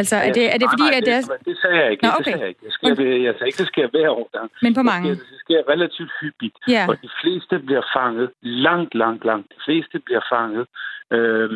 [0.00, 1.22] Altså, er det, er det fordi, nej, at det, er...
[1.50, 2.04] Det sagde jeg ikke.
[2.06, 2.24] Nå, okay.
[2.24, 2.60] Det sagde jeg ikke.
[2.64, 4.50] Jeg, sker, det, jeg sagde ikke, det sker hver årgang.
[4.64, 5.10] Men på mange?
[5.10, 6.56] Det sker, det sker relativt hyppigt.
[6.68, 6.84] Ja.
[6.88, 9.46] Og de fleste bliver fanget langt, langt, langt.
[9.54, 10.64] De fleste bliver fanget,
[11.16, 11.50] øh,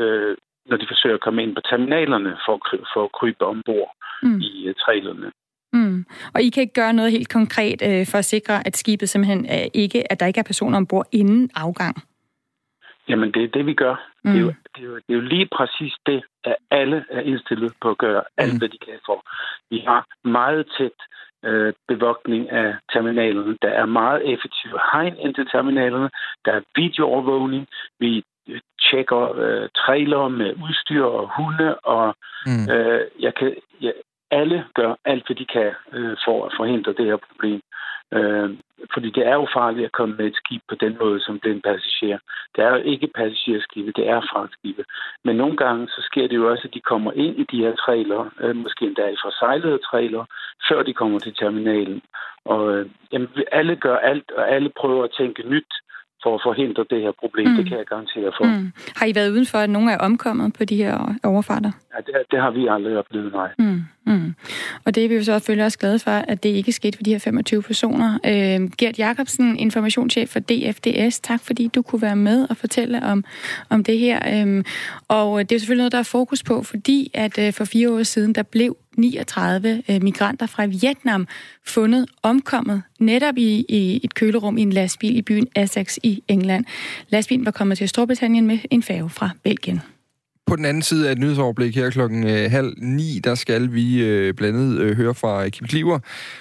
[0.00, 2.54] øh, når de forsøger at komme ind på terminalerne for,
[2.94, 3.90] for at krybe ombord
[4.22, 4.40] mm.
[4.40, 5.32] i uh, trailerne.
[5.72, 6.04] Mm.
[6.34, 9.44] Og I kan ikke gøre noget helt konkret øh, for at sikre, at skibet simpelthen
[9.44, 11.96] øh, ikke, at der ikke er personer ombord inden afgang?
[13.08, 13.96] Jamen, det er det, vi gør.
[14.24, 14.30] Mm.
[14.32, 14.56] Det, er jo, mm.
[14.74, 17.98] det, er jo, det er jo lige præcis det, at alle er indstillet på at
[17.98, 18.58] gøre alt, mm.
[18.58, 19.24] hvad de kan for.
[19.70, 20.98] Vi har meget tæt
[21.44, 23.56] øh, bevogtning af terminalerne.
[23.62, 26.10] Der er meget effektive hegn ind til terminalerne.
[26.44, 27.66] Der er videoovervågning.
[27.98, 28.22] Vi
[28.82, 32.70] tjekker øh, trailer med udstyr og hunde, og mm.
[32.72, 33.92] øh, jeg kan, jeg,
[34.30, 37.60] alle gør alt, hvad de kan øh, for at forhindre det her problem.
[38.16, 38.50] Øh,
[38.94, 41.62] fordi det er jo farligt at komme med et skib på den måde som blind
[41.62, 42.18] passager.
[42.56, 44.84] Det er jo ikke passagerskibe, det er fragtskibe.
[45.24, 47.74] Men nogle gange så sker det jo også, at de kommer ind i de her
[47.76, 50.24] trailer, øh, måske endda i forsejlede trailer,
[50.68, 52.02] før de kommer til terminalen.
[52.44, 55.72] Og øh, jamen, alle gør alt, og alle prøver at tænke nyt
[56.22, 57.48] for at forhindre det her problem.
[57.48, 57.56] Mm.
[57.56, 58.44] Det kan jeg garantere for.
[58.44, 58.72] Mm.
[58.96, 61.70] Har I været uden for, at nogen er omkommet på de her overfarter?
[61.94, 63.50] Ja, det, det har vi aldrig oplevet, nej.
[63.58, 63.80] Mm.
[64.06, 64.34] Mm.
[64.84, 67.02] Og det er vi jo så selvfølgelig også glade for, at det ikke skete for
[67.02, 68.18] de her 25 personer.
[68.26, 73.24] Øh, Gert Jacobsen, informationschef for DFDS, tak fordi du kunne være med og fortælle om,
[73.70, 74.46] om det her.
[74.46, 74.64] Øh,
[75.08, 78.02] og det er selvfølgelig noget, der er fokus på, fordi at øh, for fire år
[78.02, 81.26] siden, der blev 39 øh, migranter fra Vietnam
[81.64, 86.64] fundet omkommet netop i, i et kølerum i en lastbil i byen Essex i England.
[87.08, 89.80] Lastbilen var kommet til Storbritannien med en færge fra Belgien.
[90.46, 94.02] På den anden side af et nyhedsoverblik her klokken øh, halv ni, der skal vi
[94.02, 95.98] øh, blandt andet øh, høre fra Kim Kliver,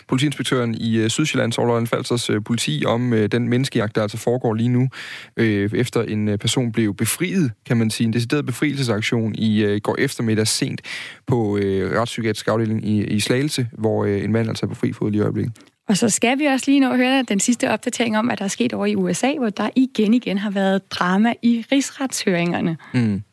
[0.08, 4.54] politiinspektøren i øh, Sydsjællands og Falsers øh, politi, om øh, den menneskejagt, der altså foregår
[4.54, 4.90] lige nu,
[5.38, 9.82] øh, efter en øh, person blev befriet, kan man sige, en decideret befrielsesaktion i øh,
[9.82, 10.82] går eftermiddag sent
[11.28, 14.94] på øh, retspsykiatrisk afdeling i, i Slagelse, hvor øh, en mand altså er på fri
[14.94, 15.54] fod lige i øjeblikket.
[15.92, 18.44] Og så skal vi også lige nå at høre den sidste opdatering om, hvad der
[18.44, 22.78] er sket over i USA, hvor der igen igen har været drama i rigsretshøringerne.
[22.94, 23.24] Mm.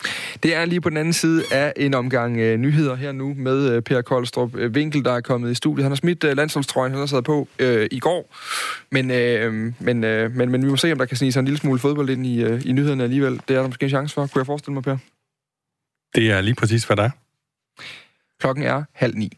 [0.43, 3.77] Det er lige på den anden side af en omgang uh, nyheder her nu med
[3.77, 5.85] uh, Per Koldstrup uh, Winkel, der er kommet i studiet.
[5.85, 8.35] Han har smidt uh, landsholdstrøjen, han har sat på uh, i går.
[8.91, 11.47] Men, uh, men, uh, men, men vi må se, om der kan snige sig en
[11.47, 13.41] lille smule fodbold ind i, uh, i nyhederne alligevel.
[13.49, 14.97] Det er der måske en chance for, kunne jeg forestille mig, Per?
[16.15, 17.11] Det er lige præcis, hvad der er.
[18.41, 19.33] Klokken er halv ni.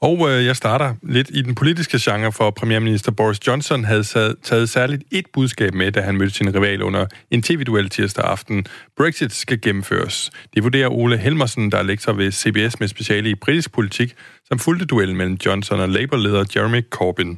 [0.00, 4.34] Og øh, jeg starter lidt i den politiske genre, for premierminister Boris Johnson havde sad,
[4.42, 8.66] taget særligt et budskab med, da han mødte sin rival under en tv-duel tirsdag aften.
[8.96, 10.30] Brexit skal gennemføres.
[10.54, 14.58] Det vurderer Ole Helmersen, der er lektor ved CBS med speciale i britisk politik, som
[14.58, 17.36] fulgte duellen mellem Johnson og Labour-leder Jeremy Corbyn.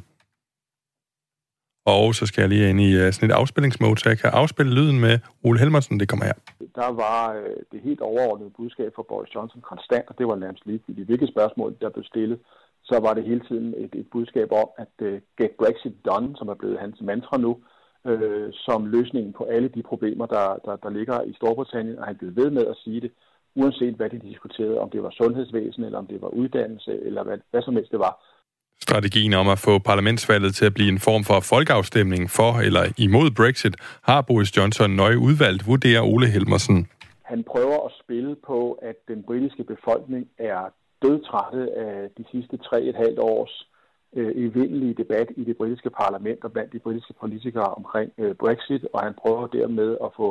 [1.85, 4.71] Og så skal jeg lige ind i uh, sådan et afspillingsmode, så jeg kan afspille
[4.79, 5.99] lyden med Ole Helmersen.
[5.99, 6.37] Det kommer her.
[6.81, 10.65] Der var uh, det helt overordnede budskab fra Boris Johnson konstant, og det var nærmest
[10.65, 11.07] ligegyldigt.
[11.07, 12.39] Hvilket spørgsmål, der blev stillet,
[12.83, 16.47] så var det hele tiden et, et budskab om, at uh, get Brexit done, som
[16.47, 17.51] er blevet hans mantra nu,
[18.09, 22.17] uh, som løsningen på alle de problemer, der, der, der ligger i Storbritannien, og han
[22.17, 23.11] blev ved med at sige det,
[23.55, 27.37] uanset hvad de diskuterede, om det var sundhedsvæsen, eller om det var uddannelse, eller hvad,
[27.51, 28.13] hvad som helst det var
[28.87, 33.27] Strategien om at få parlamentsvalget til at blive en form for folkeafstemning for eller imod
[33.39, 33.75] Brexit
[34.09, 36.77] har Boris Johnson nøje udvalgt, vurderer Ole Helmersen.
[37.31, 40.61] Han prøver at spille på, at den britiske befolkning er
[41.03, 43.53] dødtrætte af de sidste tre et halvt års
[44.17, 48.83] øh, evindelige debat i det britiske parlament og blandt de britiske politikere omkring øh, Brexit,
[48.93, 50.27] og han prøver dermed at få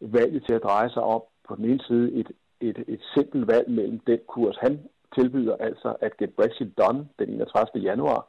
[0.00, 3.70] valget til at dreje sig om på den ene side et, et, et simpelt valg
[3.70, 4.74] mellem den kurs, han
[5.16, 7.82] tilbyder altså at get Brexit done den 31.
[7.82, 8.20] januar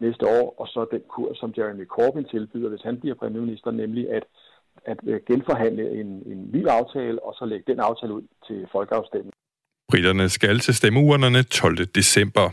[0.00, 4.10] næste år, og så den kurs, som Jeremy Corbyn tilbyder, hvis han bliver premierminister, nemlig
[4.10, 4.24] at,
[4.84, 9.32] at øh, genforhandle en, en ny aftale, og så lægge den aftale ud til folkeafstemning.
[9.90, 11.76] Britterne skal til stemmeurnerne 12.
[11.86, 12.46] december.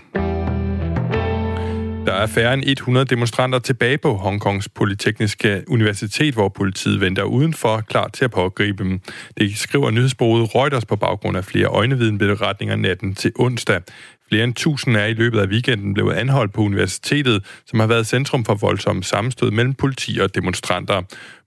[2.05, 7.81] Der er færre end 100 demonstranter tilbage på Hongkongs Polytekniske Universitet, hvor politiet venter udenfor,
[7.81, 8.99] klar til at pågribe dem.
[9.37, 13.81] Det skriver nyhedsbureauet Reuters på baggrund af flere øjnevidenberetninger natten til onsdag.
[14.29, 18.07] Flere end tusind er i løbet af weekenden blevet anholdt på universitetet, som har været
[18.07, 21.01] centrum for voldsomme sammenstød mellem politi og demonstranter.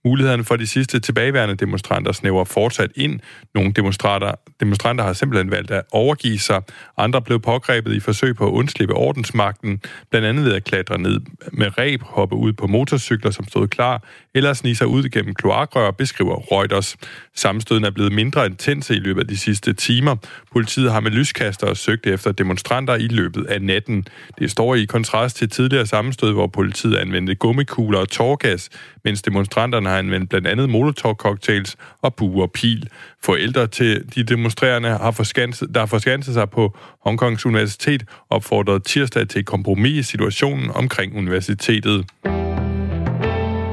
[0.08, 3.20] Mulighederne for de sidste tilbageværende demonstranter snæver fortsat ind.
[3.54, 6.62] Nogle demonstranter, demonstranter har simpelthen valgt at overgive sig.
[6.96, 11.20] Andre blev pågrebet i forsøg på at undslippe ordensmagten, blandt andet ved at klatre ned
[11.52, 14.02] med ræb, hoppe ud på motorcykler, som stod klar,
[14.34, 16.96] eller snige sig ud gennem kloakrør, beskriver Reuters.
[17.34, 20.16] Sammenstøden er blevet mindre intense i løbet af de sidste timer.
[20.52, 24.06] Politiet har med lyskaster søgt efter demonstranter i løbet af natten.
[24.38, 28.70] Det står i kontrast til tidligere sammenstød, hvor politiet anvendte gummikugler og tårgas,
[29.04, 32.88] mens demonstranterne har anvendt blandt andet molotov-cocktails og buer og pil.
[33.24, 39.28] Forældre til de demonstrerende, har forskanset, der har forskanset sig på Hongkongs Universitet, opfordret tirsdag
[39.28, 42.04] til et kompromis i situationen omkring universitetet.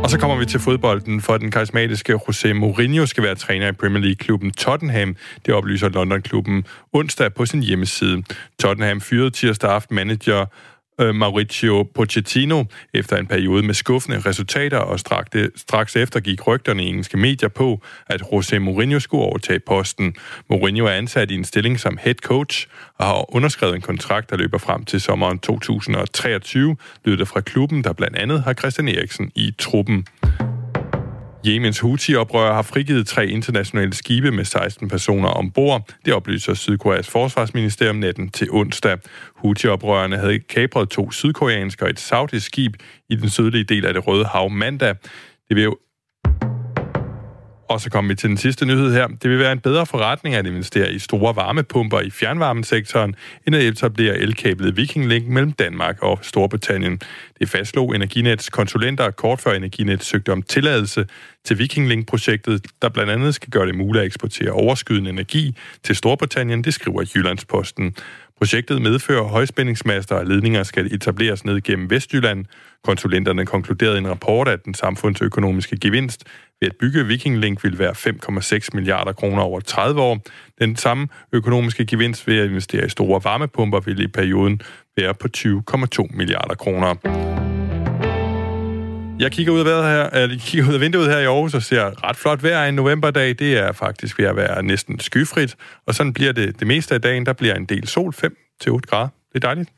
[0.06, 3.72] Og så kommer vi til fodbolden, for den karismatiske José Mourinho skal være træner i
[3.72, 5.16] Premier League-klubben Tottenham.
[5.46, 8.24] Det oplyser London-klubben onsdag på sin hjemmeside.
[8.60, 10.46] Tottenham fyrede tirsdag aften manager
[11.02, 16.84] Øh, Mauricio Pochettino efter en periode med skuffende resultater, og straks, straks efter gik rygterne
[16.84, 20.16] i engelske medier på, at José Mourinho skulle overtage posten.
[20.50, 24.38] Mourinho er ansat i en stilling som head coach og har underskrevet en kontrakt, der
[24.38, 29.32] løber frem til sommeren 2023, lyder det fra klubben, der blandt andet har Christian Eriksen
[29.36, 30.08] i truppen.
[31.46, 35.90] Jemens Houthi-oprør har frigivet tre internationale skibe med 16 personer ombord.
[36.06, 38.98] Det oplyser Sydkoreas forsvarsministerium natten til onsdag.
[39.36, 42.76] Houthi-oprørerne havde kapret to sydkoreanske og et saudisk skib
[43.10, 44.96] i den sydlige del af det Røde Hav mandag.
[45.50, 45.70] Det vil
[47.70, 49.08] og så kommer vi til den sidste nyhed her.
[49.08, 53.16] Det vil være en bedre forretning at investere i store varmepumper i fjernvarmesektoren,
[53.48, 57.02] end at etablere elkablet Viking Link mellem Danmark og Storbritannien.
[57.40, 61.06] Det fastslog Energinets konsulenter kort før Energinet søgte om tilladelse
[61.46, 65.96] til Viking Link-projektet, der blandt andet skal gøre det muligt at eksportere overskydende energi til
[65.96, 67.96] Storbritannien, det skriver Jyllandsposten.
[68.38, 72.46] Projektet medfører højspændingsmaster og ledninger skal etableres ned gennem Vestjylland.
[72.84, 76.24] Konsulenterne konkluderede i en rapport, at den samfundsøkonomiske gevinst
[76.62, 80.20] ved at bygge Viking Link vil være 5,6 milliarder kroner over 30 år.
[80.60, 84.62] Den samme økonomiske gevinst ved at investere i store varmepumper vil i perioden
[84.98, 86.96] være på 20,2 milliarder kroner.
[89.20, 91.54] Jeg kigger ud af, vejret her, øh, eller kigger ud af vinduet her i Aarhus
[91.54, 93.30] og ser ret flot vejr en novemberdag.
[93.40, 95.56] Det er faktisk ved at være næsten skyfrit,
[95.88, 97.26] og sådan bliver det det meste af dagen.
[97.26, 99.08] Der bliver en del sol, 5-8 grader.
[99.34, 99.70] Det er dejligt.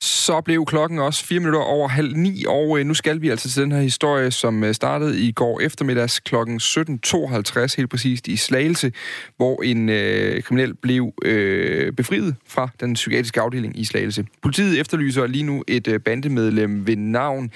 [0.00, 3.50] Så blev klokken også fire minutter over halv ni, og øh, nu skal vi altså
[3.50, 8.36] til den her historie, som øh, startede i går eftermiddags klokken 17.52, helt præcist i
[8.36, 8.92] Slagelse,
[9.36, 14.26] hvor en øh, kriminel blev øh, befriet fra den psykiatriske afdeling i Slagelse.
[14.42, 17.50] Politiet efterlyser lige nu et øh, bandemedlem ved navn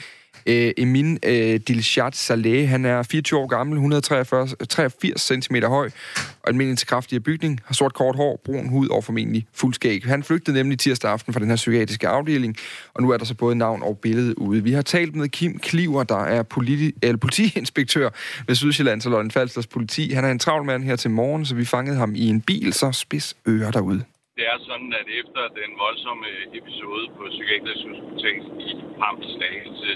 [0.46, 5.90] Øh, Emin øh, Dilshad Saleh, han er 24 år gammel, 183 cm høj,
[6.42, 10.04] og almindelig til kraftig bygning, har sort kort hår, brun hud og formentlig fuldskæg.
[10.04, 12.56] Han flygtede nemlig tirsdag aften fra den her psykiatriske afdeling,
[12.94, 14.62] og nu er der så både navn og billede ude.
[14.62, 18.10] Vi har talt med Kim Kliver, der er politi- eller politiinspektør
[18.46, 20.12] ved Sydsjællands og Lolland Falsters politi.
[20.12, 22.72] Han er en travl mand her til morgen, så vi fangede ham i en bil,
[22.72, 24.04] så spids ører derude.
[24.38, 26.26] Det er sådan, at efter den voldsomme
[26.58, 29.90] episode på Psykiatrisk Hospital i Pamslagelse,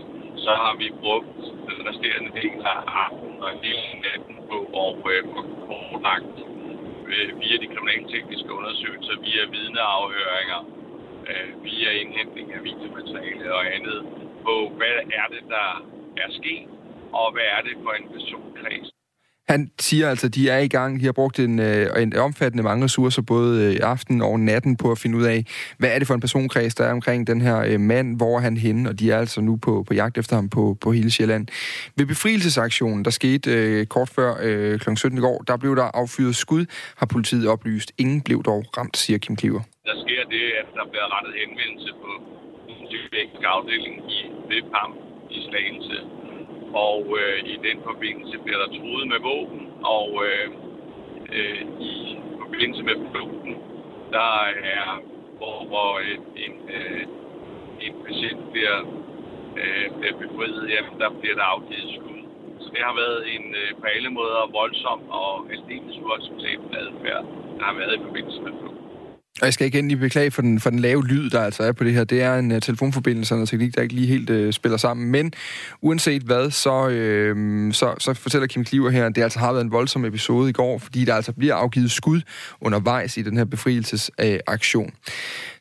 [0.47, 1.37] så har vi brugt
[1.69, 6.37] den resterende del af aftenen og hele natten på at øh, få kortlagt
[7.13, 10.61] øh, via de kriminaltekniske undersøgelser, via vidneafhøringer,
[11.31, 13.99] øh, via indhentning af videomateriale og andet,
[14.45, 15.69] på hvad er det, der
[16.23, 16.69] er sket,
[17.21, 18.96] og hvad er det for en personkreds,
[19.49, 21.01] han siger altså, at de er i gang.
[21.01, 24.91] De har brugt en, øh, en omfattende mange ressourcer, både øh, aften og natten, på
[24.91, 25.45] at finde ud af,
[25.79, 28.41] hvad er det for en personkreds, der er omkring den her øh, mand, hvor er
[28.41, 31.11] han henne, og de er altså nu på, på jagt efter ham på, på hele
[31.11, 31.47] Sjælland.
[31.97, 34.95] Ved befrielsesaktionen, der skete øh, kort før øh, kl.
[34.97, 36.65] 17 i går, der blev der affyret skud,
[36.97, 37.93] har politiet oplyst.
[37.99, 39.63] Ingen blev dog ramt, siger Kim Kliver.
[39.91, 42.11] Der sker det, at der bliver rettet henvendelse på
[43.37, 44.93] den afdeling i Vipam
[45.37, 45.99] i Slagelse,
[46.85, 49.63] og øh, i den forbindelse bliver der truet med våben,
[49.97, 50.49] og øh,
[51.37, 51.95] øh, i
[52.43, 53.55] forbindelse med flugten,
[54.17, 54.33] der
[54.79, 54.87] er,
[55.39, 57.03] hvor, hvor en, en, øh,
[57.87, 58.79] en patient bliver,
[59.61, 62.21] øh, bliver befriet, jamen, der bliver der afgivet skud.
[62.61, 67.25] Så det har været en øh, på alle måder voldsom og aldeles uacceptabel adfærd,
[67.59, 68.76] der har været i forbindelse med flugten.
[69.41, 71.73] Og jeg skal igen lige beklage for den, for den lave lyd, der altså er
[71.73, 72.05] på det her.
[72.05, 75.11] Det er en uh, telefonforbindelse og teknik, der ikke lige helt uh, spiller sammen.
[75.11, 75.33] Men
[75.81, 79.65] uanset hvad, så, uh, så, så fortæller Kim Kliver her, at det altså har været
[79.65, 82.21] en voldsom episode i går, fordi der altså bliver afgivet skud
[82.61, 84.87] undervejs i den her befrielsesaktion.
[84.87, 85.13] Uh,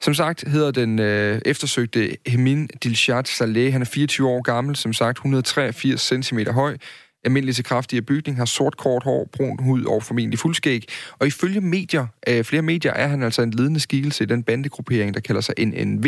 [0.01, 3.71] som sagt hedder den uh, eftersøgte Hemin Dilshad Saleh.
[3.71, 6.77] Han er 24 år gammel, som sagt 183 cm høj
[7.25, 10.85] almindelig til kraftige bygning, har sort kort hår, brun hud og formentlig fuldskæg.
[11.19, 15.13] Og ifølge medier, øh, flere medier, er han altså en ledende skikkelse i den bandegruppering,
[15.13, 16.05] der kalder sig NNV,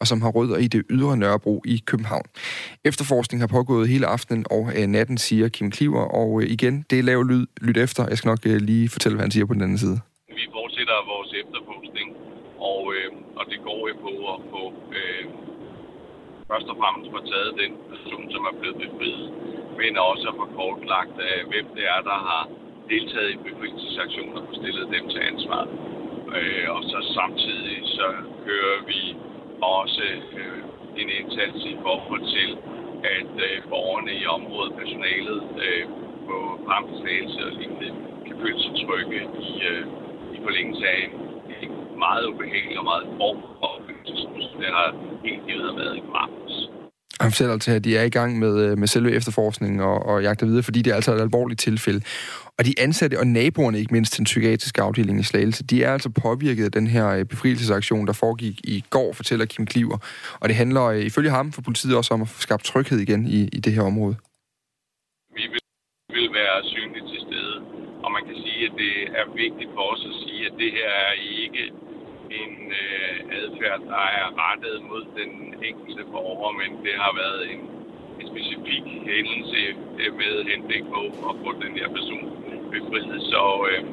[0.00, 2.24] og som har rødder i det ydre Nørrebro i København.
[2.84, 6.98] Efterforskning har pågået hele aftenen og øh, natten, siger Kim Kliver, og øh, igen, det
[6.98, 7.46] er lav lyd.
[7.60, 8.08] Lyt efter.
[8.08, 10.00] Jeg skal nok øh, lige fortælle, hvad han siger på den anden side.
[10.40, 12.08] Vi fortsætter vores efterforskning,
[12.72, 14.62] og, øh, og det går jo på at få
[14.98, 15.22] øh,
[16.50, 19.28] først og fremmest får taget den person, som er blevet befriet,
[19.80, 22.42] men også at få kortlagt, øh, hvem det er, der har
[22.92, 25.62] deltaget i befrielsesaktioner og stillet dem til ansvar.
[26.38, 28.06] Øh, og så samtidig så
[28.46, 29.00] kører vi
[29.62, 30.06] også
[30.40, 30.58] øh,
[31.00, 32.50] en indsats i forhold til,
[33.18, 35.84] at øh, borgerne i området, personalet øh,
[36.28, 37.90] på brandbeslagelse og lignende,
[38.26, 39.84] kan føle sig trygge i, øh,
[40.36, 41.27] i forlængelse af en
[42.06, 43.04] meget ubehagelig og meget
[43.70, 44.88] oplevelse, som det har
[45.24, 46.56] helt givet været i brandens.
[47.20, 50.22] Han fortæller altså, at de er i gang med, øh, med selve efterforskningen og, og
[50.22, 52.00] jagter videre, fordi det er altså et alvorligt tilfælde.
[52.58, 55.92] Og de ansatte og naboerne, ikke mindst til den psykiatriske afdeling i Slagelse, de er
[55.92, 59.98] altså påvirket af den her øh, befrielsesaktion, der foregik i går, fortæller Kim Kliver.
[60.40, 63.40] Og det handler øh, ifølge ham for politiet også om at skabe tryghed igen i,
[63.52, 64.16] i det her område.
[65.38, 65.60] Vi vil,
[66.16, 67.54] vil være synligt til stede,
[68.04, 70.90] og man kan sige, at det er vigtigt for os at sige, at det her
[71.06, 71.62] er ikke
[72.30, 77.60] en øh, adfærd, der er rettet mod den enkelte borger, men det har været en,
[78.20, 79.60] en specifik hændelse
[80.00, 82.24] øh, med henblik på at få den her person
[82.72, 83.22] befriet.
[83.32, 83.84] Så, øh,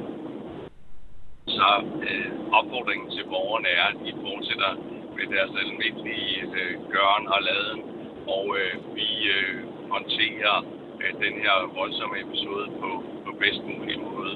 [1.47, 1.69] så
[2.09, 4.71] øh, opfordringen til borgerne er, at de fortsætter
[5.15, 7.81] med deres almindelige øh, gøren og laden,
[8.27, 9.55] og øh, vi øh,
[9.91, 10.55] håndterer
[11.01, 12.89] øh, den her voldsomme episode på,
[13.25, 14.33] på bedst mulig måde.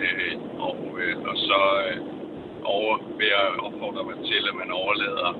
[0.00, 2.19] Øh, og, øh, og så øh,
[2.64, 5.30] over, ved at opfordre mig til, at man overlader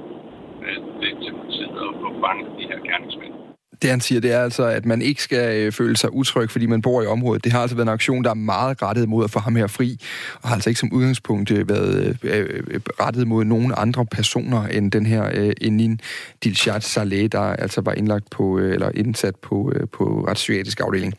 [0.64, 3.35] øh, det til politiet og få fanget de her gerningsmænd.
[3.83, 6.66] Det han siger, det er altså, at man ikke skal øh, føle sig utryg, fordi
[6.66, 7.44] man bor i området.
[7.44, 9.66] Det har altså været en aktion, der er meget rettet mod at få ham her
[9.66, 9.98] fri,
[10.42, 14.66] og har altså ikke som udgangspunkt øh, været øh, øh rettet mod nogen andre personer
[14.66, 16.00] end den her øh, Enin
[16.44, 21.14] Dilshad Saleh, der altså var indlagt på, øh, eller indsat på, øh, på retspsykiatrisk afdeling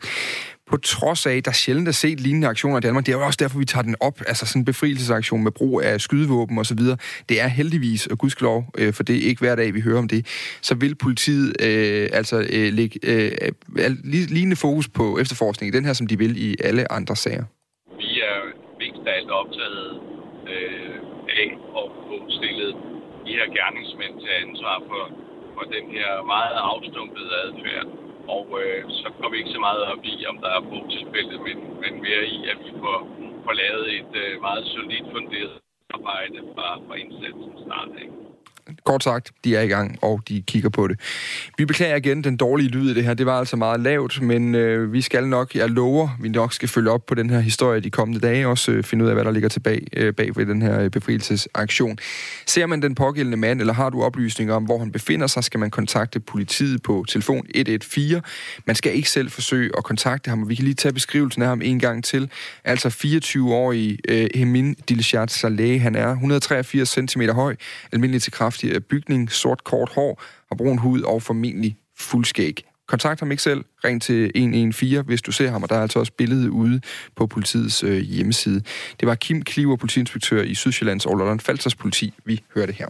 [0.72, 3.06] på trods af, der sjældent er set lignende aktioner i Danmark.
[3.06, 5.74] Det er jo også derfor, vi tager den op, altså sådan en befrielsesaktion med brug
[5.88, 6.82] af skydevåben osv.
[7.28, 10.08] Det er heldigvis, og gudskelov, øh, for det er ikke hver dag, vi hører om
[10.08, 10.22] det,
[10.68, 13.30] så vil politiet øh, altså øh, lægge øh,
[14.34, 17.44] lignende fokus på efterforskning i den her, som de vil i alle andre sager.
[18.02, 18.36] Vi er
[18.82, 19.90] mest af alt optaget
[20.52, 20.96] øh,
[21.42, 21.48] af
[21.80, 22.72] at få stillet
[23.26, 25.02] de her gerningsmænd til ansvar for,
[25.54, 27.86] for den her meget afstumpede adfærd.
[28.28, 31.56] Og øh, så kommer vi ikke så meget op i, om der er tilfælde, men,
[31.82, 32.98] men mere i, at vi får,
[33.44, 35.58] får lavet et øh, meget solidt funderet
[35.94, 38.31] arbejde fra, fra indsatsen start af.
[38.84, 41.00] Kort sagt, de er i gang, og de kigger på det.
[41.58, 43.14] Vi beklager igen den dårlige lyd i det her.
[43.14, 46.68] Det var altså meget lavt, men øh, vi skal nok, jeg lover, vi nok skal
[46.68, 49.24] følge op på den her historie de kommende dage, også øh, finde ud af, hvad
[49.24, 51.98] der ligger tilbage øh, bag ved den her øh, befrielsesaktion.
[52.46, 55.60] Ser man den pågældende mand, eller har du oplysninger om, hvor han befinder sig, skal
[55.60, 58.22] man kontakte politiet på telefon 114.
[58.66, 61.48] Man skal ikke selv forsøge at kontakte ham, og vi kan lige tage beskrivelsen af
[61.48, 62.30] ham en gang til.
[62.64, 67.56] Altså 24-årig øh, Hemin Dilshat Saleh, han er 183 cm høj,
[67.92, 72.64] almindelig til kraftig øh, bygning, sort kort hår, og brun hud og formentlig fuldskæg.
[72.88, 73.64] Kontakt ham ikke selv.
[73.84, 76.80] Ring til 114, hvis du ser ham, og der er altså også billedet ude
[77.16, 78.62] på politiets øh, hjemmeside.
[79.00, 82.14] Det var Kim Kliver, politiinspektør i Sydsjællands og Lolland Falsters politi.
[82.24, 82.88] Vi hørte her.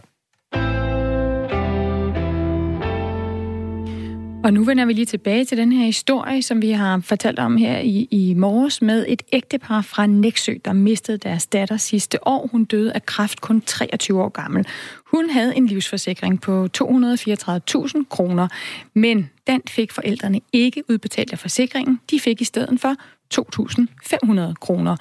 [4.43, 7.57] Og nu vender vi lige tilbage til den her historie, som vi har fortalt om
[7.57, 12.47] her i, i morges med et ægtepar fra Næksø, der mistede deres datter sidste år.
[12.51, 14.65] Hun døde af kræft kun 23 år gammel.
[15.15, 18.47] Hun havde en livsforsikring på 234.000 kroner,
[18.93, 21.99] men den fik forældrene ikke udbetalt af forsikringen.
[22.11, 22.93] De fik i stedet for
[24.49, 24.95] 2.500 kroner,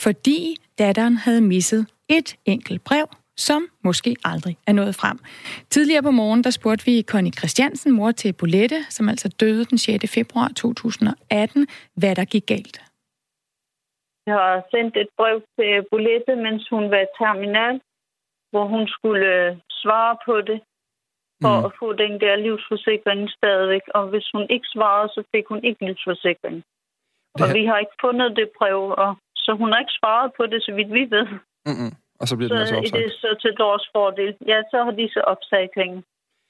[0.00, 3.06] fordi datteren havde misset et enkelt brev
[3.36, 5.18] som måske aldrig er nået frem.
[5.70, 9.78] Tidligere på morgen, der spurgte vi Connie Christiansen, mor til Bolette, som altså døde den
[9.78, 10.14] 6.
[10.14, 12.78] februar 2018, hvad der gik galt.
[14.26, 17.80] Jeg har sendt et brev til Bolette, mens hun var terminal,
[18.50, 20.60] hvor hun skulle øh, svare på det
[21.42, 21.64] for mm.
[21.64, 23.84] at få den der livsforsikring stadigvæk.
[23.94, 26.56] Og hvis hun ikke svarede, så fik hun ikke livsforsikring.
[27.34, 27.42] Det...
[27.42, 30.62] Og vi har ikke fundet det brev, og så hun har ikke svaret på det,
[30.62, 31.26] så vidt vi ved.
[31.68, 31.92] Mm-mm.
[32.20, 32.94] Og så bliver den så, altså opsagt?
[32.94, 34.36] Det er så til vores fordel.
[34.46, 36.02] Ja, så har de så opsagt penge,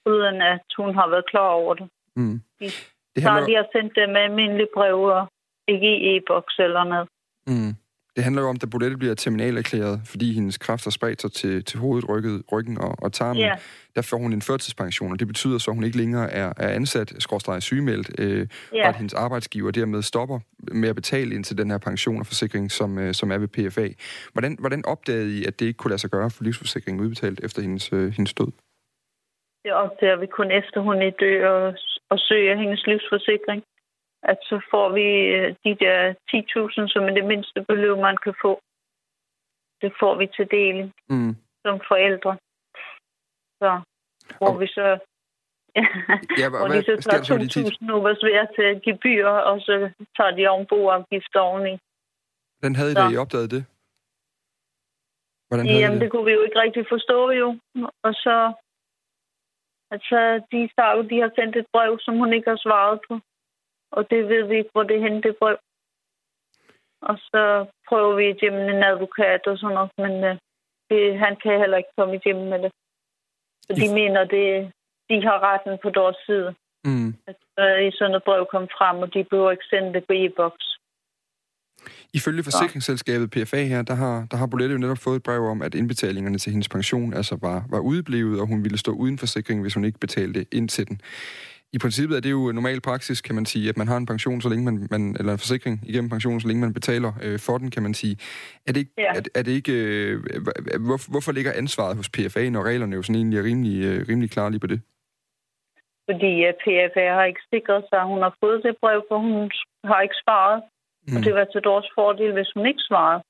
[0.07, 1.88] uden at hun har været klar over det.
[2.16, 2.40] Mm.
[2.61, 2.64] De,
[3.14, 3.42] det handler...
[3.42, 5.26] Så de har sendt dem med almindelige brev og
[5.68, 7.09] ikke i e-boks eller noget.
[7.47, 7.72] Mm.
[8.16, 11.64] Det handler jo om, at Bolette bliver terminalerklæret, fordi hendes kræft har spredt sig til,
[11.64, 13.42] til hovedet, rykket, ryggen og, og tarmen.
[13.42, 13.58] Yeah.
[13.96, 16.68] Der får hun en førtidspension, og det betyder så, at hun ikke længere er, er
[16.68, 18.46] ansat, skråstreget sygemeldt, øh, yeah.
[18.74, 22.26] og at hendes arbejdsgiver dermed stopper med at betale ind til den her pension og
[22.26, 23.88] forsikring, som, øh, som er ved PFA.
[24.32, 27.62] Hvordan, hvordan opdagede I, at det ikke kunne lade sig gøre for livsforsikringen udbetalt efter
[27.62, 28.52] hendes, øh, hendes død?
[29.64, 31.74] Det opdager vi kun efter hun er død og,
[32.10, 33.62] og søger hendes livsforsikring
[34.31, 35.07] at så får vi
[35.37, 38.53] øh, de der 10.000, som er det mindste beløb, man kan få.
[39.83, 41.35] Det får vi til del mm.
[41.64, 42.33] som forældre.
[43.61, 43.70] Så
[44.39, 44.61] hvor og...
[44.61, 44.87] vi så...
[46.41, 50.49] ja, hvor de så tager 2.000 nu var svært til gebyr, og så tager de
[50.49, 51.74] oven boafgift oveni.
[52.59, 53.62] Hvordan havde I det, I opdaget det?
[55.49, 56.01] Hvordan Jamen, det?
[56.01, 57.49] det kunne vi jo ikke rigtig forstå jo.
[58.07, 58.53] Og så...
[59.91, 60.18] Altså,
[60.53, 63.20] de sagde de har sendt et brev, som hun ikke har svaret på
[63.93, 65.59] og det ved vi ikke, hvor det er henne, det brev.
[67.03, 70.37] Og så prøver vi igennem en advokat og sådan noget, men uh,
[70.91, 72.72] det, han kan heller ikke komme igennem med det.
[73.64, 74.72] Så de mener, det,
[75.11, 76.55] de har retten på deres side.
[76.84, 77.11] Mm.
[77.30, 80.12] At uh, i sådan et brev kom frem, og de behøver ikke sende det på
[80.12, 80.66] e-boks.
[82.14, 85.62] Ifølge forsikringsselskabet PFA her, der har, der har Bolette jo netop fået et brev om,
[85.62, 89.62] at indbetalingerne til hendes pension altså var, var udeblevet, og hun ville stå uden forsikring,
[89.62, 91.01] hvis hun ikke betalte ind til den
[91.72, 94.40] i princippet er det jo normal praksis, kan man sige, at man har en pension,
[94.40, 97.58] så længe man, man eller en forsikring igennem pensionen, så længe man betaler øh, for
[97.58, 98.16] den, kan man sige.
[98.66, 99.12] Er det ikke, ja.
[99.18, 100.22] er, er det ikke øh,
[100.88, 104.30] hvor, hvorfor ligger ansvaret hos PFA, når reglerne jo sådan egentlig er rimelig, øh, rimelig
[104.30, 104.80] klare lige på det?
[106.10, 109.50] Fordi uh, PFA har ikke sikret sig, at hun har fået det brev, for hun
[109.84, 110.62] har ikke svaret.
[111.06, 111.16] Mm.
[111.16, 113.22] Og det var til dårs fordel, hvis hun ikke svarede.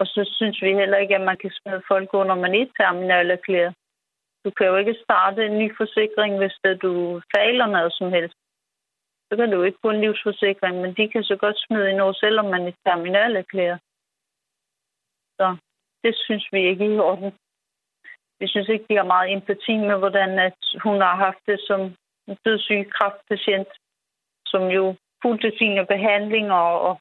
[0.00, 3.30] Og så synes vi heller ikke, at man kan smide folk under, man er terminal
[3.30, 3.74] erklæret.
[4.46, 8.38] Du kan jo ikke starte en ny forsikring, hvis det, du fejler noget som helst.
[9.28, 12.12] Så kan du ikke få en livsforsikring, men de kan så godt smide ind over,
[12.12, 13.80] selvom man er terminalerklæret.
[15.38, 15.56] Så
[16.02, 17.32] det synes vi ikke er i orden.
[18.40, 21.80] Vi synes ikke, de har meget empati med, hvordan at hun har haft det som
[22.28, 23.68] en dødssyg kraftpatient,
[24.46, 27.00] som jo fulgte sine behandlinger og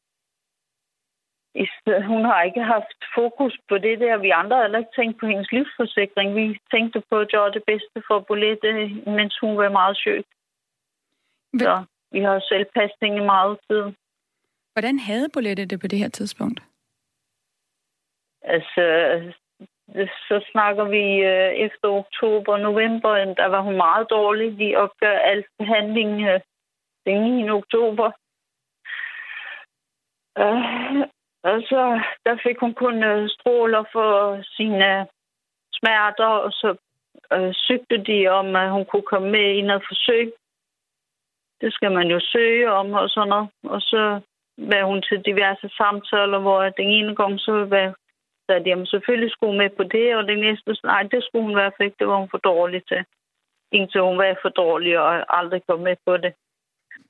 [2.12, 4.18] hun har ikke haft fokus på det der.
[4.18, 6.36] Vi andre har ikke tænkt på hendes livsforsikring.
[6.36, 8.72] Vi tænkte på at gøre det bedste for Bolette,
[9.18, 10.26] mens hun var meget syg.
[11.60, 13.84] Så vi har selv pasning i meget tid.
[14.74, 16.60] Hvordan havde Bolette det på det her tidspunkt?
[18.43, 18.86] Altså,
[20.28, 24.60] så snakker vi øh, efter oktober, november, der var hun meget dårlig.
[24.60, 26.39] De opgør alt behandling øh,
[27.06, 27.49] den 9.
[27.49, 28.12] oktober.
[30.39, 31.14] Uh,
[31.50, 31.82] og så
[32.26, 35.08] der fik hun kun uh, stråler for sine
[35.78, 36.76] smerter, og så
[37.34, 40.34] øh, søgte de om, at hun kunne komme med i noget forsøg.
[41.62, 43.50] Det skal man jo søge om og sådan noget.
[43.64, 44.20] Og så
[44.58, 47.93] var hun til diverse samtaler, hvor den ene gang så var
[48.46, 51.43] så at jamen, selvfølgelig skulle hun med på det, og det næste, nej, det skulle
[51.43, 53.06] hun i hvert fald ikke, det var hun for dårlig til.
[53.72, 56.34] Indtil hun var for dårlig og aldrig kom med på det.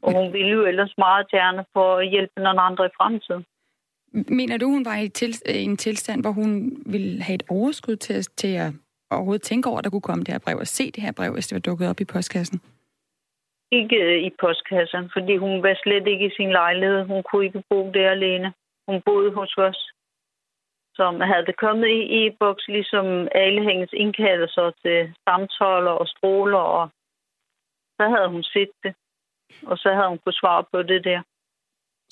[0.01, 3.45] Og hun ville jo ellers meget gerne for at hjælpe nogle andre i fremtiden.
[4.27, 7.95] Mener du, hun var i, til, øh, en tilstand, hvor hun ville have et overskud
[7.95, 8.73] til, til at
[9.11, 11.33] overhovedet tænke over, at der kunne komme det her brev, og se det her brev,
[11.33, 12.61] hvis det var dukket op i postkassen?
[13.71, 17.05] Ikke øh, i postkassen, fordi hun var slet ikke i sin lejlighed.
[17.05, 18.53] Hun kunne ikke bo der alene.
[18.87, 19.91] Hun boede hos os
[20.95, 26.89] som havde det kommet i e-boks, ligesom alle hendes indkaldelser til samtaler og stråler, og
[27.97, 28.93] så havde hun set det,
[29.65, 31.21] og så havde hun kunnet svare på det der.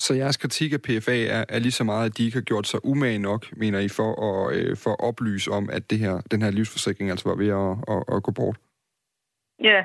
[0.06, 2.66] Så jeres kritik af PFA er, er lige så meget, at de ikke har gjort
[2.66, 6.14] sig umage nok, mener I, for at, øh, for at oplyse om, at det her,
[6.30, 8.56] den her livsforsikring altså var ved at, at, at gå bort?
[9.70, 9.80] Ja,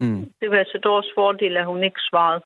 [0.00, 0.32] mm.
[0.40, 2.40] det var altså dårs fordel, at hun ikke svarede.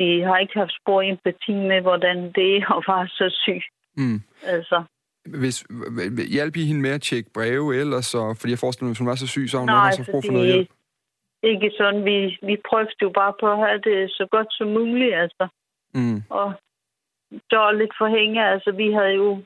[0.00, 3.62] De har ikke haft spor empati med, hvordan det er at være så syg.
[3.96, 4.20] Mm.
[4.44, 4.84] Altså.
[5.40, 5.64] Hvis,
[6.36, 9.12] hjælp I hende med at tjekke breve ellers, så, fordi jeg forestiller mig, hvis hun
[9.12, 10.70] var så syg, så har hun Nej, nok også brug for noget hjælp.
[11.42, 12.04] ikke sådan.
[12.04, 12.16] Vi,
[12.48, 15.48] vi prøvede jo bare på at have det så godt som muligt, altså.
[15.94, 16.22] Mm.
[16.30, 16.54] Og
[17.50, 19.42] dårligt for hende, altså vi havde jo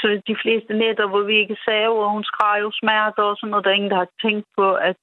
[0.00, 3.50] så de fleste nætter, hvor vi ikke sagde, og hun skreg jo smerter og sådan
[3.50, 3.64] noget.
[3.64, 4.96] Der er ingen, der har tænkt på, at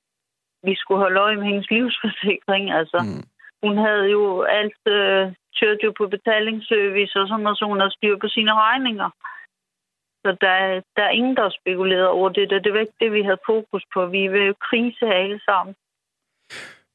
[0.63, 2.71] vi skulle holde øje med hendes livsforsikring.
[2.79, 3.23] Altså, mm.
[3.63, 7.97] hun havde jo alt øh, kørte jo på betalingsservice og sådan noget, så hun havde
[7.97, 9.09] styr på sine regninger.
[10.23, 10.55] Så der,
[10.95, 12.49] der er ingen, der har spekuleret over det.
[12.49, 12.59] Der.
[12.59, 13.99] Det var ikke det, vi havde fokus på.
[14.05, 15.75] Vi vil jo krise alle sammen.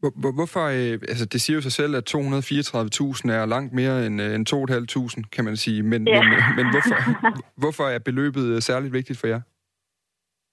[0.01, 4.17] Hvor, hvorfor, øh, altså det siger jo sig selv, at 234.000 er langt mere end,
[4.23, 5.83] øh, end 2.500, kan man sige.
[5.83, 6.23] Men, ja.
[6.23, 6.97] men, øh, men hvorfor,
[7.63, 9.41] hvorfor er beløbet særligt vigtigt for jer?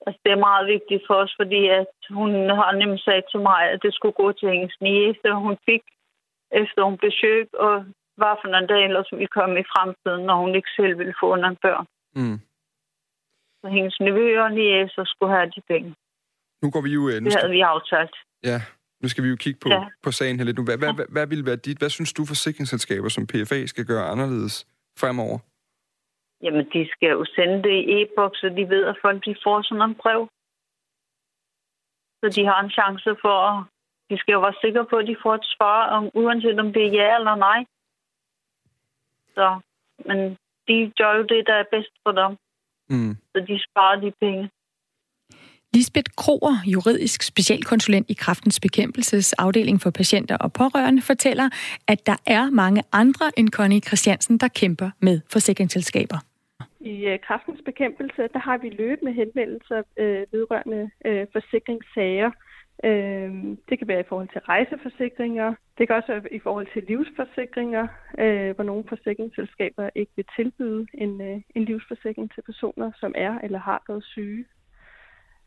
[0.06, 3.62] Altså, det er meget vigtigt for os, fordi at hun har nemlig sagt til mig,
[3.74, 5.84] at det skulle gå til hendes niece, hun fik
[6.62, 7.76] efter hun blev syg, og
[8.20, 11.36] hvad for en dag ellers ville komme i fremtiden, når hun ikke selv ville få
[11.36, 11.86] nogle børn.
[12.16, 12.40] Mm.
[13.62, 15.96] Så hendes nevøer og niæser skulle have de penge.
[16.62, 17.02] Nu går vi jo...
[17.02, 18.16] Nu det havde vi aftalt.
[18.44, 18.60] Ja,
[19.04, 19.86] nu skal vi jo kigge på, ja.
[20.04, 20.64] på sagen her lidt nu.
[20.64, 21.78] Hvad, hvad, hvad, hvad vil være dit?
[21.78, 24.56] Hvad synes du forsikringsselskaber som PFA skal gøre anderledes
[25.00, 25.40] fremover?
[26.44, 29.62] Jamen, de skal jo sende det i e-boks, så de ved, at folk de får
[29.62, 30.22] sådan en brev.
[32.22, 33.64] Så de har en chance for at
[34.10, 36.84] de skal jo være sikre på, at de får et svar, om, uanset om det
[36.86, 37.66] er ja eller nej.
[39.36, 39.60] Så,
[40.08, 40.20] men
[40.68, 42.32] de gør jo det, der er bedst for dem.
[42.90, 43.16] Mm.
[43.32, 44.50] Så de sparer de penge.
[45.74, 51.50] Lisbeth Kroer, juridisk specialkonsulent i Kraftens Bekæmpelses afdeling for patienter og pårørende, fortæller,
[51.88, 56.18] at der er mange andre end Connie Christiansen, der kæmper med forsikringsselskaber.
[56.80, 62.32] I øh, Kraftens Bekæmpelse, der har vi løbende henvendelser øh, vedrørende øh, forsikringssager,
[62.84, 63.32] Øh,
[63.70, 65.56] det kan være i forhold til rejseforsikringer.
[65.78, 67.88] Det kan også være i forhold til livsforsikringer,
[68.20, 73.40] øh, hvor nogle forsikringsselskaber ikke vil tilbyde en, øh, en livsforsikring til personer, som er
[73.44, 74.46] eller har været syge.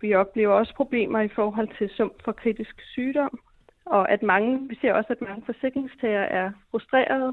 [0.07, 3.38] Vi oplever også problemer i forhold til sum for kritisk sygdom,
[3.86, 7.32] og at mange, vi ser også, at mange forsikringstager er frustrerede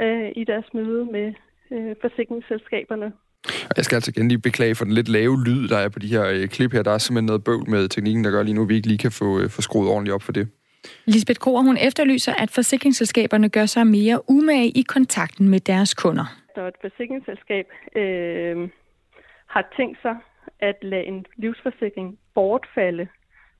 [0.00, 1.26] øh, i deres møde med
[1.70, 3.12] øh, forsikringsselskaberne,
[3.76, 6.06] jeg skal altså igen lige beklage for den lidt lave lyd, der er på de
[6.06, 6.82] her øh, klip her.
[6.82, 8.98] Der er simpelthen noget bøvl med teknikken, der gør lige nu, at vi ikke lige
[8.98, 10.48] kan få, øh, få skruet ordentligt op for det.
[11.04, 16.26] Lisbeth Kroer, hun efterlyser, at forsikringsselskaberne gør sig mere umage i kontakten med deres kunder.
[16.56, 18.68] Når et forsikringsselskab øh,
[19.46, 20.16] har tænkt sig
[20.64, 23.08] at lade en livsforsikring bortfalde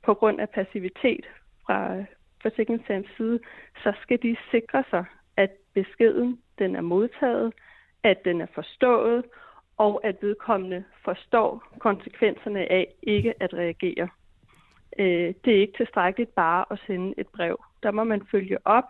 [0.02, 1.26] på grund af passivitet
[1.66, 2.04] fra øh,
[2.42, 3.40] forsikringstagerens side,
[3.82, 5.04] så skal de sikre sig,
[5.36, 7.52] at beskeden den er modtaget,
[8.02, 9.24] at den er forstået,
[9.76, 14.08] og at vedkommende forstår konsekvenserne af ikke at reagere.
[14.98, 17.64] Øh, det er ikke tilstrækkeligt bare at sende et brev.
[17.82, 18.84] Der må man følge op,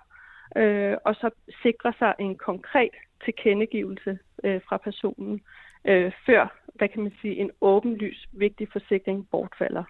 [0.57, 1.31] øh, og så
[1.63, 2.95] sikre sig en konkret
[3.25, 5.41] tilkendegivelse øh, fra personen,
[5.89, 9.85] Øh, før, hvad kan man sige, en åbenlys vigtig forsikring bortfalder.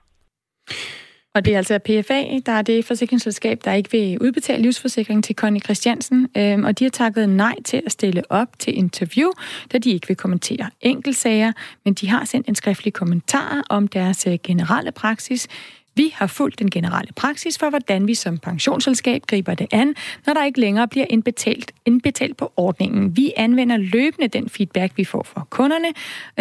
[1.34, 5.36] Og det er altså PFA, der er det forsikringsselskab, der ikke vil udbetale livsforsikring til
[5.36, 9.30] Connie Christiansen, øhm, og de har takket nej til at stille op til interview,
[9.72, 11.52] da de ikke vil kommentere enkeltsager,
[11.84, 15.48] men de har sendt en skriftlig kommentar om deres øh, generelle praksis.
[15.96, 19.94] Vi har fulgt den generelle praksis for, hvordan vi som pensionsselskab griber det an,
[20.26, 23.16] når der ikke længere bliver indbetalt, indbetalt på ordningen.
[23.16, 25.88] Vi anvender løbende den feedback, vi får fra kunderne,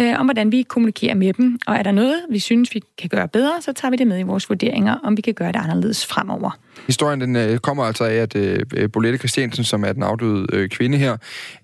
[0.00, 1.58] øh, om hvordan vi kommunikerer med dem.
[1.66, 4.18] Og er der noget, vi synes, vi kan gøre bedre, så tager vi det med
[4.18, 6.58] i vores vurderinger, om vi kan gøre det anderledes fremover.
[6.86, 10.68] Historien den, øh, kommer altså af, at øh, Bolette Christiansen, som er den afdøde øh,
[10.68, 11.16] kvinde her,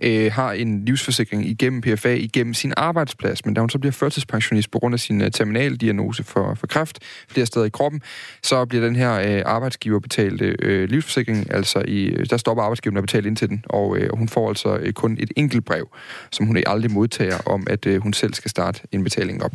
[0.03, 3.45] øh, har en livsforsikring igennem PFA, igennem sin arbejdsplads.
[3.45, 6.99] Men da hun så bliver førtidspensionist på grund af sin øh, terminaldiagnose for, for kræft
[7.29, 8.03] bliver stadig kroppen,
[8.43, 13.03] så bliver den her øh, arbejdsgiverbetalte øh, livsforsikring, altså i, øh, der stopper arbejdsgiveren at
[13.03, 15.89] betale ind til den, og øh, hun får altså øh, kun et enkelt brev,
[16.31, 19.53] som hun aldrig modtager, om at øh, hun selv skal starte indbetalingen op.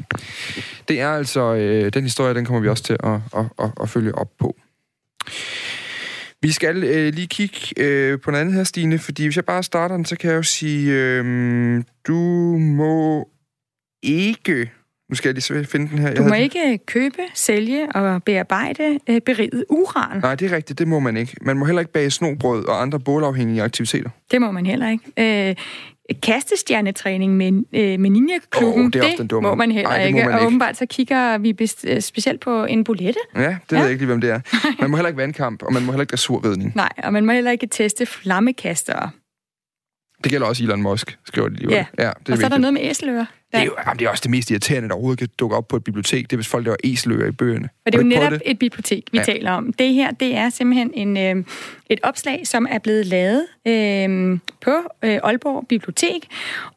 [0.87, 3.89] Det er altså, øh, den historie, den kommer vi også til at, at, at, at
[3.89, 4.55] følge op på.
[6.41, 9.63] Vi skal øh, lige kigge øh, på noget andet her, Stine, fordi hvis jeg bare
[9.63, 12.19] starter den, så kan jeg jo sige, øh, du
[12.57, 13.29] må
[14.03, 14.71] ikke...
[15.09, 16.15] Nu skal jeg lige finde den her.
[16.15, 16.43] Du må havde...
[16.43, 20.19] ikke købe, sælge og bearbejde øh, beriget uran.
[20.19, 21.35] Nej, det er rigtigt, det må man ikke.
[21.41, 24.09] Man må heller ikke bage snobrød og andre bålafhængige aktiviteter.
[24.31, 25.49] Det må man heller ikke.
[25.49, 25.55] Øh,
[26.23, 30.19] kastestjernetræning med, øh, med Ninja-klubben, oh, det, det må man heller Ej, ikke.
[30.19, 30.45] Man og ikke.
[30.45, 33.19] åbenbart så kigger vi best, øh, specielt på en bolette.
[33.35, 33.75] Ja, det ja.
[33.75, 34.39] ved jeg ikke lige, hvem det er.
[34.81, 36.71] Man må heller ikke vandkamp, og man må heller ikke dressurridning.
[36.75, 39.09] Nej, og man må heller ikke teste flammekastere.
[40.23, 41.69] Det gælder også Elon Musk, skriver de lige.
[41.69, 42.39] Ja, ja det er og vigtigt.
[42.39, 43.25] så er der noget med æselører.
[43.55, 45.67] Det er, jo, jamen, det er også det mest irriterende, der overhovedet kan dukke op
[45.67, 46.23] på et bibliotek.
[46.23, 47.69] Det er, hvis folk laver æselører i bøgerne.
[47.85, 48.41] Og det er jo netop det?
[48.45, 49.23] et bibliotek, vi ja.
[49.23, 49.73] taler om.
[49.73, 51.43] Det her, det er simpelthen en, øh,
[51.89, 54.71] et opslag, som er blevet lavet øh, på
[55.03, 56.27] øh, Aalborg Bibliotek.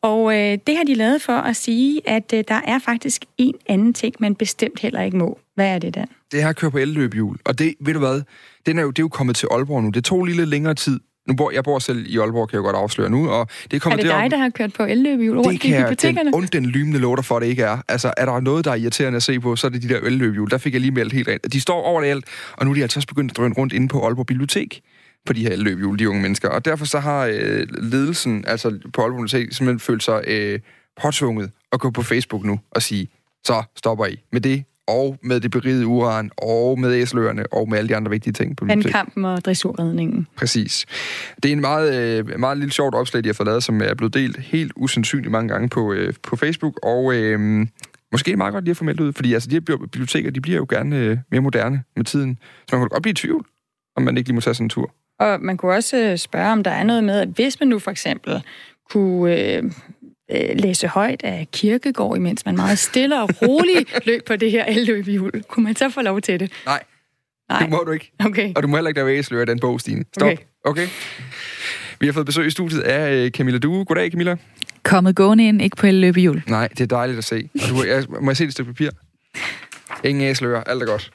[0.02, 3.54] Og øh, det har de lavet for at sige, at øh, der er faktisk en
[3.68, 5.38] anden ting, man bestemt heller ikke må.
[5.54, 6.06] Hvad er det, Dan?
[6.32, 7.38] Det her kører på elløbehjul.
[7.44, 8.22] Og det, ved du hvad,
[8.66, 9.90] den er jo, det er jo kommet til Aalborg nu.
[9.90, 12.62] Det tog lige lidt længere tid, nu bor, jeg bor selv i Aalborg, kan jeg
[12.62, 13.30] godt afsløre nu.
[13.30, 16.32] Og det kommer er det dig, derom, der har kørt på elløbehjul rundt i bibliotekerne?
[16.32, 17.78] Det kan den, den lymende låter for, det ikke er.
[17.88, 20.00] Altså, er der noget, der er irriterende at se på, så er det de der
[20.00, 20.50] elløbehjul.
[20.50, 21.52] Der fik jeg lige meldt helt rent.
[21.52, 22.24] De står overalt,
[22.56, 24.80] og nu er de altså også begyndt at drøne rundt inde på Aalborg Bibliotek
[25.26, 26.48] på de her elløbehjul, de unge mennesker.
[26.48, 30.60] Og derfor så har øh, ledelsen, altså på Aalborg Bibliotek, simpelthen følt sig øh,
[31.02, 33.08] påtvunget at gå på Facebook nu og sige,
[33.44, 37.78] så stopper I med det, og med det berigede uran, og med æsløerne, og med
[37.78, 38.92] alle de andre vigtige ting på biblioteket.
[38.92, 40.26] kampen og dressurredningen.
[40.36, 40.86] Præcis.
[41.42, 43.94] Det er en meget, øh, meget lille sjovt opslag, de har fået lavet, som er
[43.94, 47.40] blevet delt helt usandsynligt mange gange på, øh, på Facebook, og øh,
[48.12, 50.30] måske er det meget godt lige at få meldt ud, fordi altså, de her biblioteker,
[50.30, 53.14] de bliver jo gerne øh, mere moderne med tiden, så man kan godt blive i
[53.14, 53.46] tvivl,
[53.96, 54.94] om man ikke lige må tage sådan en tur.
[55.20, 57.90] Og man kunne også spørge, om der er noget med, at hvis man nu for
[57.90, 58.42] eksempel
[58.90, 59.62] kunne øh,
[60.30, 64.64] øh, læse højt af kirkegård, imens man meget stille og roligt løb på det her
[64.64, 65.42] elløbehjul.
[65.48, 66.52] Kunne man så få lov til det?
[66.66, 66.82] Nej.
[67.48, 67.60] Nej.
[67.60, 68.12] Det må du ikke.
[68.24, 68.52] Okay.
[68.56, 70.04] Og du må heller ikke lave æseløer den bog, Stine.
[70.14, 70.26] Stop.
[70.26, 70.36] Okay.
[70.64, 70.86] okay.
[72.00, 73.84] Vi har fået besøg i studiet af øh, Camilla Due.
[73.84, 74.36] Goddag, Camilla.
[74.82, 76.42] Kommet gående ind, ikke på elløbehjul.
[76.46, 77.48] Nej, det er dejligt at se.
[77.54, 78.90] Og du, jeg, må jeg se det stykke papir?
[80.04, 81.10] Ingen æseløer, alt er godt.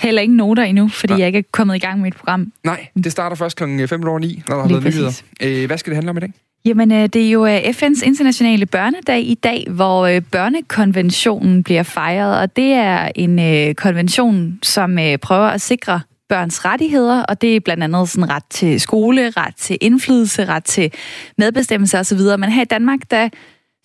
[0.00, 1.18] Heller ingen noter endnu, fordi Nej.
[1.20, 2.52] jeg ikke er kommet i gang med et program.
[2.64, 3.86] Nej, det starter først kl.
[3.86, 5.22] 5 over 9, når der har været nyheder.
[5.42, 6.32] Øh, hvad skal det handle om i dag?
[6.64, 11.82] Jamen, øh, det er jo øh, FN's internationale børnedag i dag, hvor øh, børnekonventionen bliver
[11.82, 17.60] fejret, og det er en konvention, som prøver at sikre børns rettigheder, og det er
[17.60, 20.92] blandt andet sådan ret til skole, ret til indflydelse, ret til
[21.38, 22.18] medbestemmelse osv.
[22.38, 23.28] Men her i Danmark, der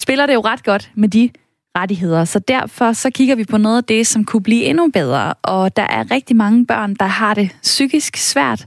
[0.02, 1.30] spiller det jo ret godt med de
[1.78, 5.34] rettigheder, så derfor så kigger vi på noget af det, som kunne blive endnu bedre,
[5.34, 8.66] og der er rigtig mange børn, der har det psykisk svært,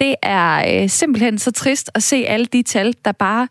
[0.00, 3.48] det er øh, simpelthen så trist at se alle de tal, der bare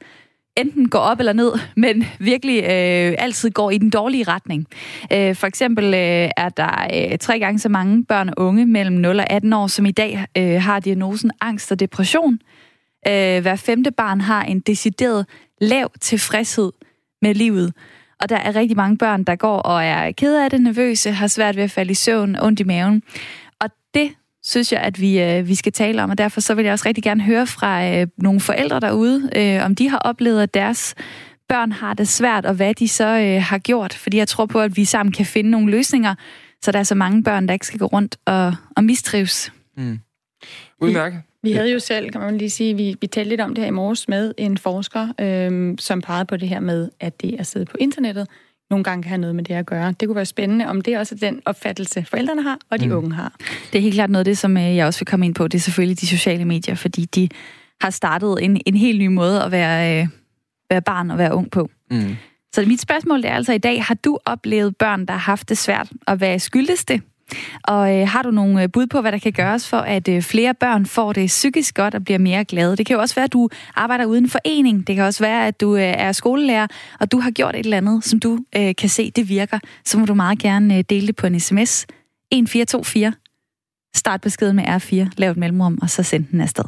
[0.58, 1.52] enten går op eller ned,
[1.84, 4.68] men virkelig øh, altid går i den dårlige retning.
[5.14, 8.96] Øh, for eksempel øh, er der øh, tre gange så mange børn og unge mellem
[8.96, 12.40] 0 og 18 år, som i dag øh, har diagnosen angst og depression.
[13.08, 15.26] Øh, hver femte barn har en decideret
[15.62, 16.72] lav tilfredshed
[17.22, 17.74] med livet.
[18.20, 21.28] Og der er rigtig mange børn, der går og er ked af det, nervøse, har
[21.28, 23.04] svært ved at falde i søvn, ondt i maven.
[23.60, 24.12] Og det
[24.48, 26.86] synes jeg, at vi, øh, vi skal tale om, og derfor så vil jeg også
[26.88, 30.96] rigtig gerne høre fra øh, nogle forældre derude, øh, om de har oplevet, at deres
[31.50, 33.94] børn har det svært, og hvad de så øh, har gjort.
[33.94, 36.16] Fordi jeg tror på, at vi sammen kan finde nogle løsninger,
[36.62, 39.52] så der er så mange børn, der ikke skal gå rundt og, og mistrives.
[39.78, 40.00] Mm.
[40.82, 41.22] Udmærket.
[41.44, 43.68] Vi, havde jo selv, kan man lige sige, vi, vi talte lidt om det her
[43.68, 47.40] i morges med en forsker, øh, som pegede på det her med, at det er
[47.40, 48.28] at sidde på internettet,
[48.70, 49.94] nogle gange kan have noget med det at gøre.
[50.00, 52.96] Det kunne være spændende, om det også er den opfattelse, forældrene har, og de mm.
[52.96, 53.36] unge har.
[53.74, 55.48] Det er helt klart noget af det, som øh, jeg også vil komme ind på.
[55.48, 57.30] Det er selvfølgelig de sociale medier, fordi de
[57.82, 60.08] har startet en, en helt ny måde at være, øh,
[60.70, 61.70] være barn og være ung på.
[61.92, 62.16] Mm.
[62.54, 65.58] Så mit spørgsmål er altså i dag, har du oplevet børn, der har haft det
[65.58, 67.02] svært, og hvad skyldes det?
[67.64, 70.22] Og øh, har du nogle øh, bud på, hvad der kan gøres for, at øh,
[70.22, 72.76] flere børn får det psykisk godt og bliver mere glade?
[72.76, 74.88] Det kan jo også være, at du arbejder uden forening.
[74.88, 76.68] Det kan også være, at du øh, er skolelærer,
[77.00, 79.60] og du har gjort et eller andet, som du øh, kan se, det virker.
[79.86, 81.86] Så må du meget gerne øh, dele det på en sms
[82.32, 83.14] 1424.
[83.96, 86.66] Start beskeden med R4, lav et mellemrum, og så send den afsted.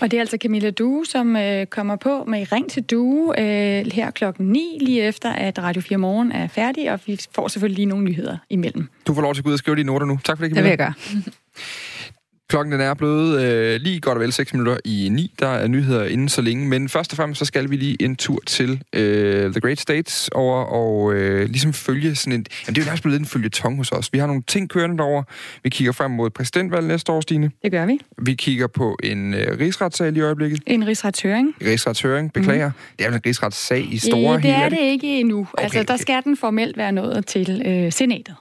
[0.00, 3.86] Og det er altså Camilla Due, som øh, kommer på med Ring til Due øh,
[3.92, 7.76] her klokken 9, lige efter at Radio 4 Morgen er færdig, og vi får selvfølgelig
[7.76, 8.88] lige nogle nyheder imellem.
[9.06, 10.18] Du får lov til at gå ud og skrive dine noter nu.
[10.24, 10.62] Tak for det, Det Camilla.
[10.62, 11.24] vil jeg gøre.
[12.48, 15.34] Klokken den er blevet øh, lige godt og vel 6 minutter i 9.
[15.38, 18.16] Der er nyheder inden så længe, men først og fremmest så skal vi lige en
[18.16, 22.46] tur til øh, The Great States over og øh, ligesom følge sådan en...
[22.66, 24.12] Jamen det er jo nærmest blevet en følgetong hos os.
[24.12, 25.24] Vi har nogle ting kørende derovre.
[25.62, 27.50] Vi kigger frem mod præsidentvalget næste år, Stine.
[27.62, 28.00] Det gør vi.
[28.18, 30.60] Vi kigger på en øh, rigsretssag i øjeblikket.
[30.66, 31.54] En rigsretshøring.
[31.66, 32.68] Rigsretshøring, beklager.
[32.68, 32.74] Mm.
[32.98, 34.36] Det er jo en rigsretssag i store.
[34.36, 34.64] Øh, det hele.
[34.64, 35.46] er det ikke endnu.
[35.52, 35.64] Okay.
[35.64, 38.34] Altså, der skal den formelt være nået til øh, senatet.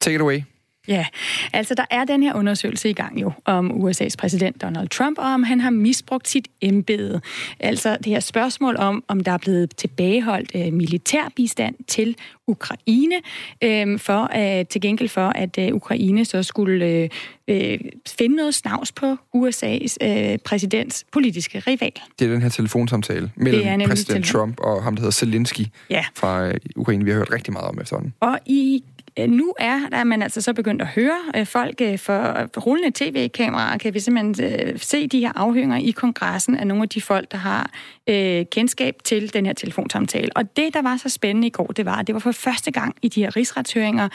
[0.00, 0.40] Take it away.
[0.88, 1.06] Ja,
[1.52, 5.24] altså der er den her undersøgelse i gang jo om USA's præsident Donald Trump, og
[5.24, 7.20] om han har misbrugt sit embede.
[7.60, 12.16] Altså det her spørgsmål om, om der er blevet tilbageholdt øh, militærbistand til
[12.46, 13.14] Ukraine,
[13.62, 14.30] øh, for
[14.60, 17.08] øh, til gengæld for, at øh, Ukraine så skulle øh,
[17.48, 17.78] øh,
[18.18, 21.92] finde noget snavs på USA's øh, præsidents politiske rival.
[22.18, 25.60] Det er den her telefonsamtale mellem præsident telefon- Trump og ham, der hedder Zelensky
[25.90, 26.04] Ja.
[26.14, 27.04] fra øh, Ukraine.
[27.04, 28.14] Vi har hørt rigtig meget om efterhånden.
[28.20, 28.84] Og i
[29.18, 32.60] Øh, nu er der er man altså så begyndt at høre øh, folk øh, for
[32.60, 36.88] rullende tv-kameraer, kan vi simpelthen øh, se de her afhøringer i kongressen af nogle af
[36.88, 37.70] de folk, der har
[38.06, 40.28] øh, kendskab til den her telefonsamtale.
[40.36, 42.70] Og det, der var så spændende i går, det var, at det var for første
[42.70, 44.08] gang i de her rigsretshøringer,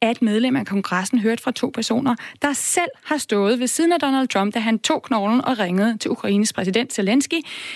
[0.00, 4.00] at medlem af kongressen hørte fra to personer, der selv har stået ved siden af
[4.00, 7.34] Donald Trump, da han tog knoglen og ringede til Ukraines præsident Zelensky.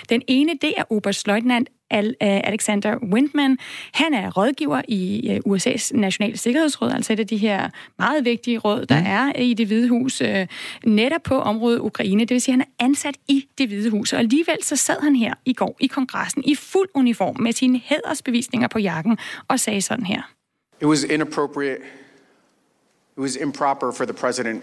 [0.09, 3.59] Den ene, det er oberstløjtnant Al- øh, Alexander Windman.
[3.93, 8.59] Han er rådgiver i øh, USA's Nationale Sikkerhedsråd, altså et af de her meget vigtige
[8.59, 10.47] råd, der er i det hvide hus, øh,
[10.84, 12.20] netop på området Ukraine.
[12.20, 15.01] Det vil sige, at han er ansat i det hvide hus, og alligevel så sad
[15.03, 19.18] han her i går i kongressen i fuld uniform med sine hædersbevisninger på jakken
[19.49, 20.22] og sagde sådan her.
[20.80, 21.78] It was inappropriate.
[23.16, 24.62] It was improper for the president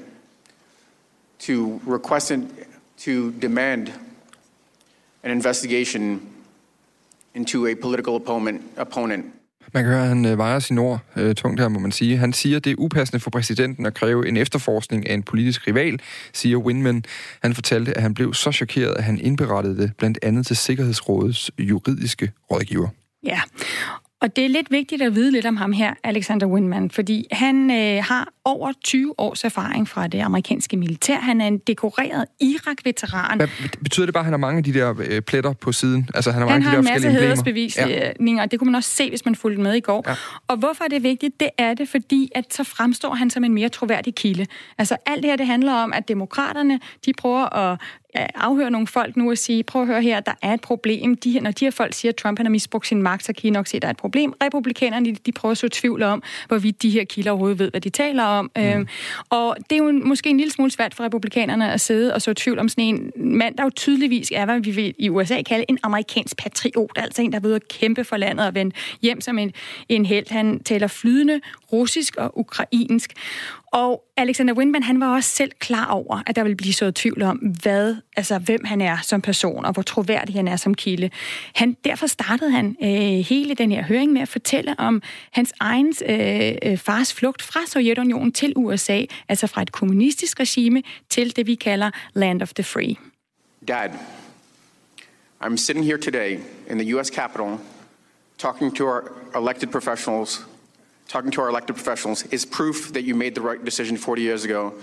[1.39, 2.47] to request and
[2.97, 3.87] to demand
[5.23, 6.21] an investigation
[7.35, 8.61] into a political opponent.
[8.77, 9.25] opponent.
[9.73, 12.17] Man kan høre, at han øh, vejer sine ord øh, tungt her, må man sige.
[12.17, 15.67] Han siger, at det er upassende for præsidenten at kræve en efterforskning af en politisk
[15.67, 15.99] rival,
[16.33, 17.03] siger Winman.
[17.43, 21.51] Han fortalte, at han blev så chokeret, at han indberettede det blandt andet til Sikkerhedsrådets
[21.59, 22.87] juridiske rådgiver.
[23.23, 23.41] Ja,
[24.23, 27.71] og det er lidt vigtigt at vide lidt om ham her, Alexander Windman, fordi han
[27.71, 31.17] øh, har over 20 års erfaring fra det amerikanske militær.
[31.19, 33.37] Han er en dekoreret Irak-veteran.
[33.37, 33.47] Hvad,
[33.83, 36.09] betyder det bare, at han har mange af de der øh, pletter på siden?
[36.15, 37.27] Altså, han har Han mange har en de der masse forskellige emblemer?
[37.27, 38.47] hædersbevisninger, ja.
[38.47, 40.03] det kunne man også se, hvis man fulgte med i går.
[40.07, 40.15] Ja.
[40.47, 41.39] Og hvorfor er det vigtigt?
[41.39, 44.45] Det er det, fordi at så fremstår han som en mere troværdig kilde.
[44.77, 47.79] Altså alt det her, det handler om, at demokraterne, de prøver at
[48.15, 51.15] afhøre nogle folk nu og sige, prøv at høre her, der er et problem.
[51.15, 53.33] De her, når de her folk siger, at Trump han har misbrugt sin magt, så
[53.33, 54.33] kan I nok se, at der er et problem.
[54.43, 57.89] Republikanerne, de, prøver at så tvivl om, hvorvidt de her kilder overhovedet ved, hvad de
[57.89, 58.51] taler om.
[58.55, 58.61] Mm.
[58.61, 58.87] Øhm,
[59.29, 62.33] og det er jo måske en lille smule svært for republikanerne at sidde og så
[62.33, 65.65] tvivl om sådan en mand, der jo tydeligvis er, hvad vi vil i USA kalde
[65.69, 69.21] en amerikansk patriot, altså en, der er ved at kæmpe for landet og vende hjem
[69.21, 69.53] som en,
[69.89, 70.25] en held.
[70.29, 71.41] Han taler flydende
[71.71, 73.13] russisk og ukrainsk.
[73.73, 77.21] Og Alexander Windman, han var også selv klar over, at der ville blive så tvivl
[77.21, 81.09] om, hvad, altså hvem han er som person, og hvor troværdig han er som kilde.
[81.55, 82.89] Han, derfor startede han øh,
[83.25, 85.01] hele den her høring med at fortælle om
[85.31, 90.83] hans egen øh, øh fars flugt fra Sovjetunionen til USA, altså fra et kommunistisk regime
[91.09, 92.95] til det, vi kalder Land of the Free.
[93.67, 93.89] Dad,
[95.41, 97.07] I'm sitting here today in the U.S.
[97.07, 97.59] Capitol
[98.37, 99.03] talking to our
[99.35, 100.45] elected professionals,
[101.07, 104.43] talking to our elected professionals is proof that you made the right decision 40 years
[104.45, 104.73] ago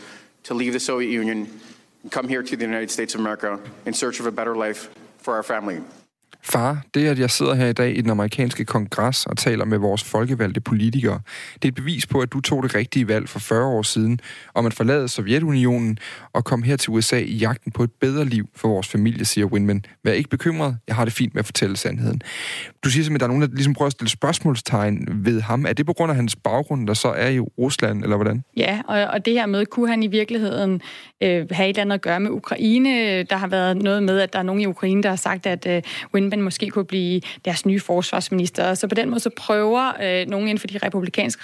[0.45, 1.49] to leave the Soviet Union
[2.03, 4.89] and come here to the United States of America in search of a better life
[5.19, 5.81] for our family.
[6.43, 9.79] Far, det at jeg sidder her i dag i den amerikanske kongres og taler med
[9.79, 11.21] vores folkevalgte politikere,
[11.55, 14.21] det er et bevis på, at du tog det rigtige valg for 40 år siden
[14.55, 15.99] om at forlade Sovjetunionen
[16.33, 19.47] og komme her til USA i jagten på et bedre liv for vores familie, siger
[19.47, 19.85] Winman.
[20.05, 22.23] Vær ikke bekymret, jeg har det fint med at fortælle sandheden.
[22.85, 25.67] Du siger simpelthen, at der er nogen, der ligesom prøver at stille spørgsmålstegn ved ham.
[25.67, 28.43] Er det på grund af hans baggrund, der så er i Rusland, eller hvordan?
[28.57, 30.83] Ja, og, og det her med, kunne han i virkeligheden
[31.21, 33.23] øh, have et eller andet at gøre med Ukraine?
[33.23, 35.67] Der har været noget med, at der er nogen i Ukraine, der har sagt, at
[35.67, 35.83] øh,
[36.21, 38.75] Windman måske kunne blive deres nye forsvarsminister.
[38.75, 41.43] Så på den måde så prøver øh, nogen inden for de republikanske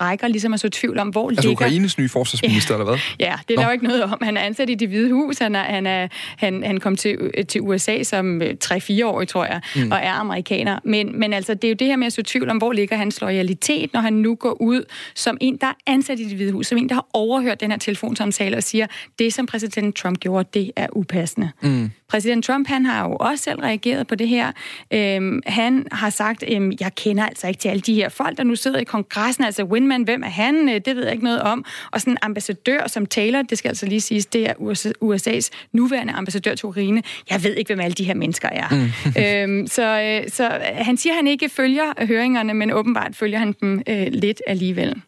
[0.00, 1.50] rækker ligesom at så tvil om, hvor altså ligger...
[1.50, 2.80] Altså Ukraines nye forsvarsminister, ja.
[2.80, 3.00] eller hvad?
[3.20, 4.18] Ja, det er der jo ikke noget om.
[4.22, 5.38] Han er ansat i det hvide hus.
[5.38, 9.60] Han, er, han, er, han, han kom til, til USA som 3-4 år, tror jeg,
[9.76, 9.90] mm.
[9.90, 10.78] og er amerikaner.
[10.84, 12.96] Men, men altså, det er jo det her med at så tvivl om, hvor ligger
[12.96, 16.52] hans loyalitet, når han nu går ud som en, der er ansat i det hvide
[16.52, 18.86] hus, som en, der har overhørt den her telefonsamtale og siger,
[19.18, 21.50] det som præsident Trump gjorde, det er upassende.
[21.60, 21.90] Mm.
[22.08, 24.52] Præsident Trump, han har jo også selv reageret på det her.
[24.92, 28.44] Øhm, han har sagt, øhm, jeg kender altså ikke til alle de her folk, der
[28.44, 29.44] nu sidder i kongressen.
[29.44, 30.68] Altså Winman, hvem er han?
[30.68, 31.64] Øh, det ved jeg ikke noget om.
[31.92, 34.54] Og sådan en ambassadør som Taylor, det skal altså lige siges, det er
[35.02, 37.02] USA's nuværende ambassadør til Ukraine.
[37.30, 38.68] Jeg ved ikke, hvem alle de her mennesker er.
[38.70, 39.52] Mm.
[39.58, 43.54] øhm, så, øh, så han siger, at han ikke følger høringerne, men åbenbart følger han
[43.60, 45.02] dem øh, lidt alligevel.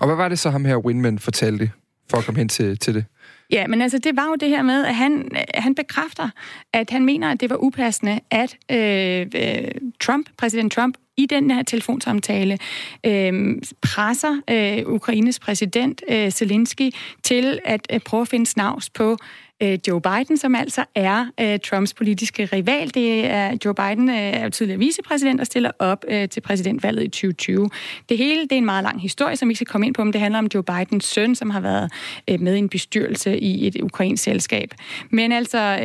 [0.00, 1.70] Og hvad var det så, ham her Winman fortalte,
[2.10, 3.04] for at komme hen til, til det?
[3.52, 6.28] Ja, men altså, det var jo det her med, at han, øh, han bekræfter,
[6.72, 11.50] at han mener, at det var upassende, at øh, øh, Trump, præsident Trump, i den
[11.50, 12.58] her telefonsamtale
[13.06, 16.90] øh, presser øh, Ukraines præsident øh, Zelensky
[17.22, 19.16] til at øh, prøve at finde snavs på
[19.62, 22.94] øh, Joe Biden, som altså er øh, Trumps politiske rival.
[22.94, 27.02] Det er Joe Biden øh, er jo tidligere vicepræsident og stiller op øh, til præsidentvalget
[27.04, 27.70] i 2020.
[28.08, 30.12] Det hele det er en meget lang historie, som vi skal komme ind på, men
[30.12, 31.92] det handler om Joe Bidens søn, som har været
[32.30, 34.74] øh, med i en bestyrelse i et ukrainsk selskab.
[35.10, 35.78] Men altså,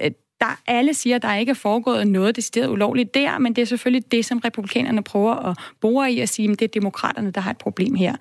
[0.00, 0.10] øh,
[0.40, 3.66] der alle siger, at der ikke er foregået noget decideret ulovligt der, men det er
[3.66, 7.40] selvfølgelig det, som republikanerne prøver at bore i at sige, at det er demokraterne, der
[7.40, 8.16] har et problem her.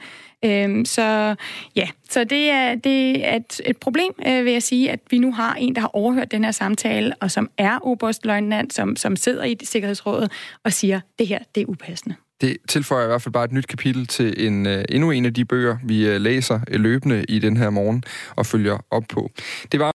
[0.45, 1.35] Øhm, så
[1.75, 5.17] ja, så det er, det er et, et problem, øh, vil jeg sige, at vi
[5.17, 9.15] nu har en, der har overhørt den her samtale, og som er oberstløjtnant, som, som
[9.15, 10.31] sidder i Sikkerhedsrådet
[10.63, 12.15] og siger, at det her, det er upassende.
[12.41, 15.33] Det tilføjer i hvert fald bare et nyt kapitel til en øh, endnu en af
[15.33, 18.03] de bøger, vi øh, læser øh, løbende i den her morgen
[18.35, 19.31] og følger op på.
[19.71, 19.91] Det var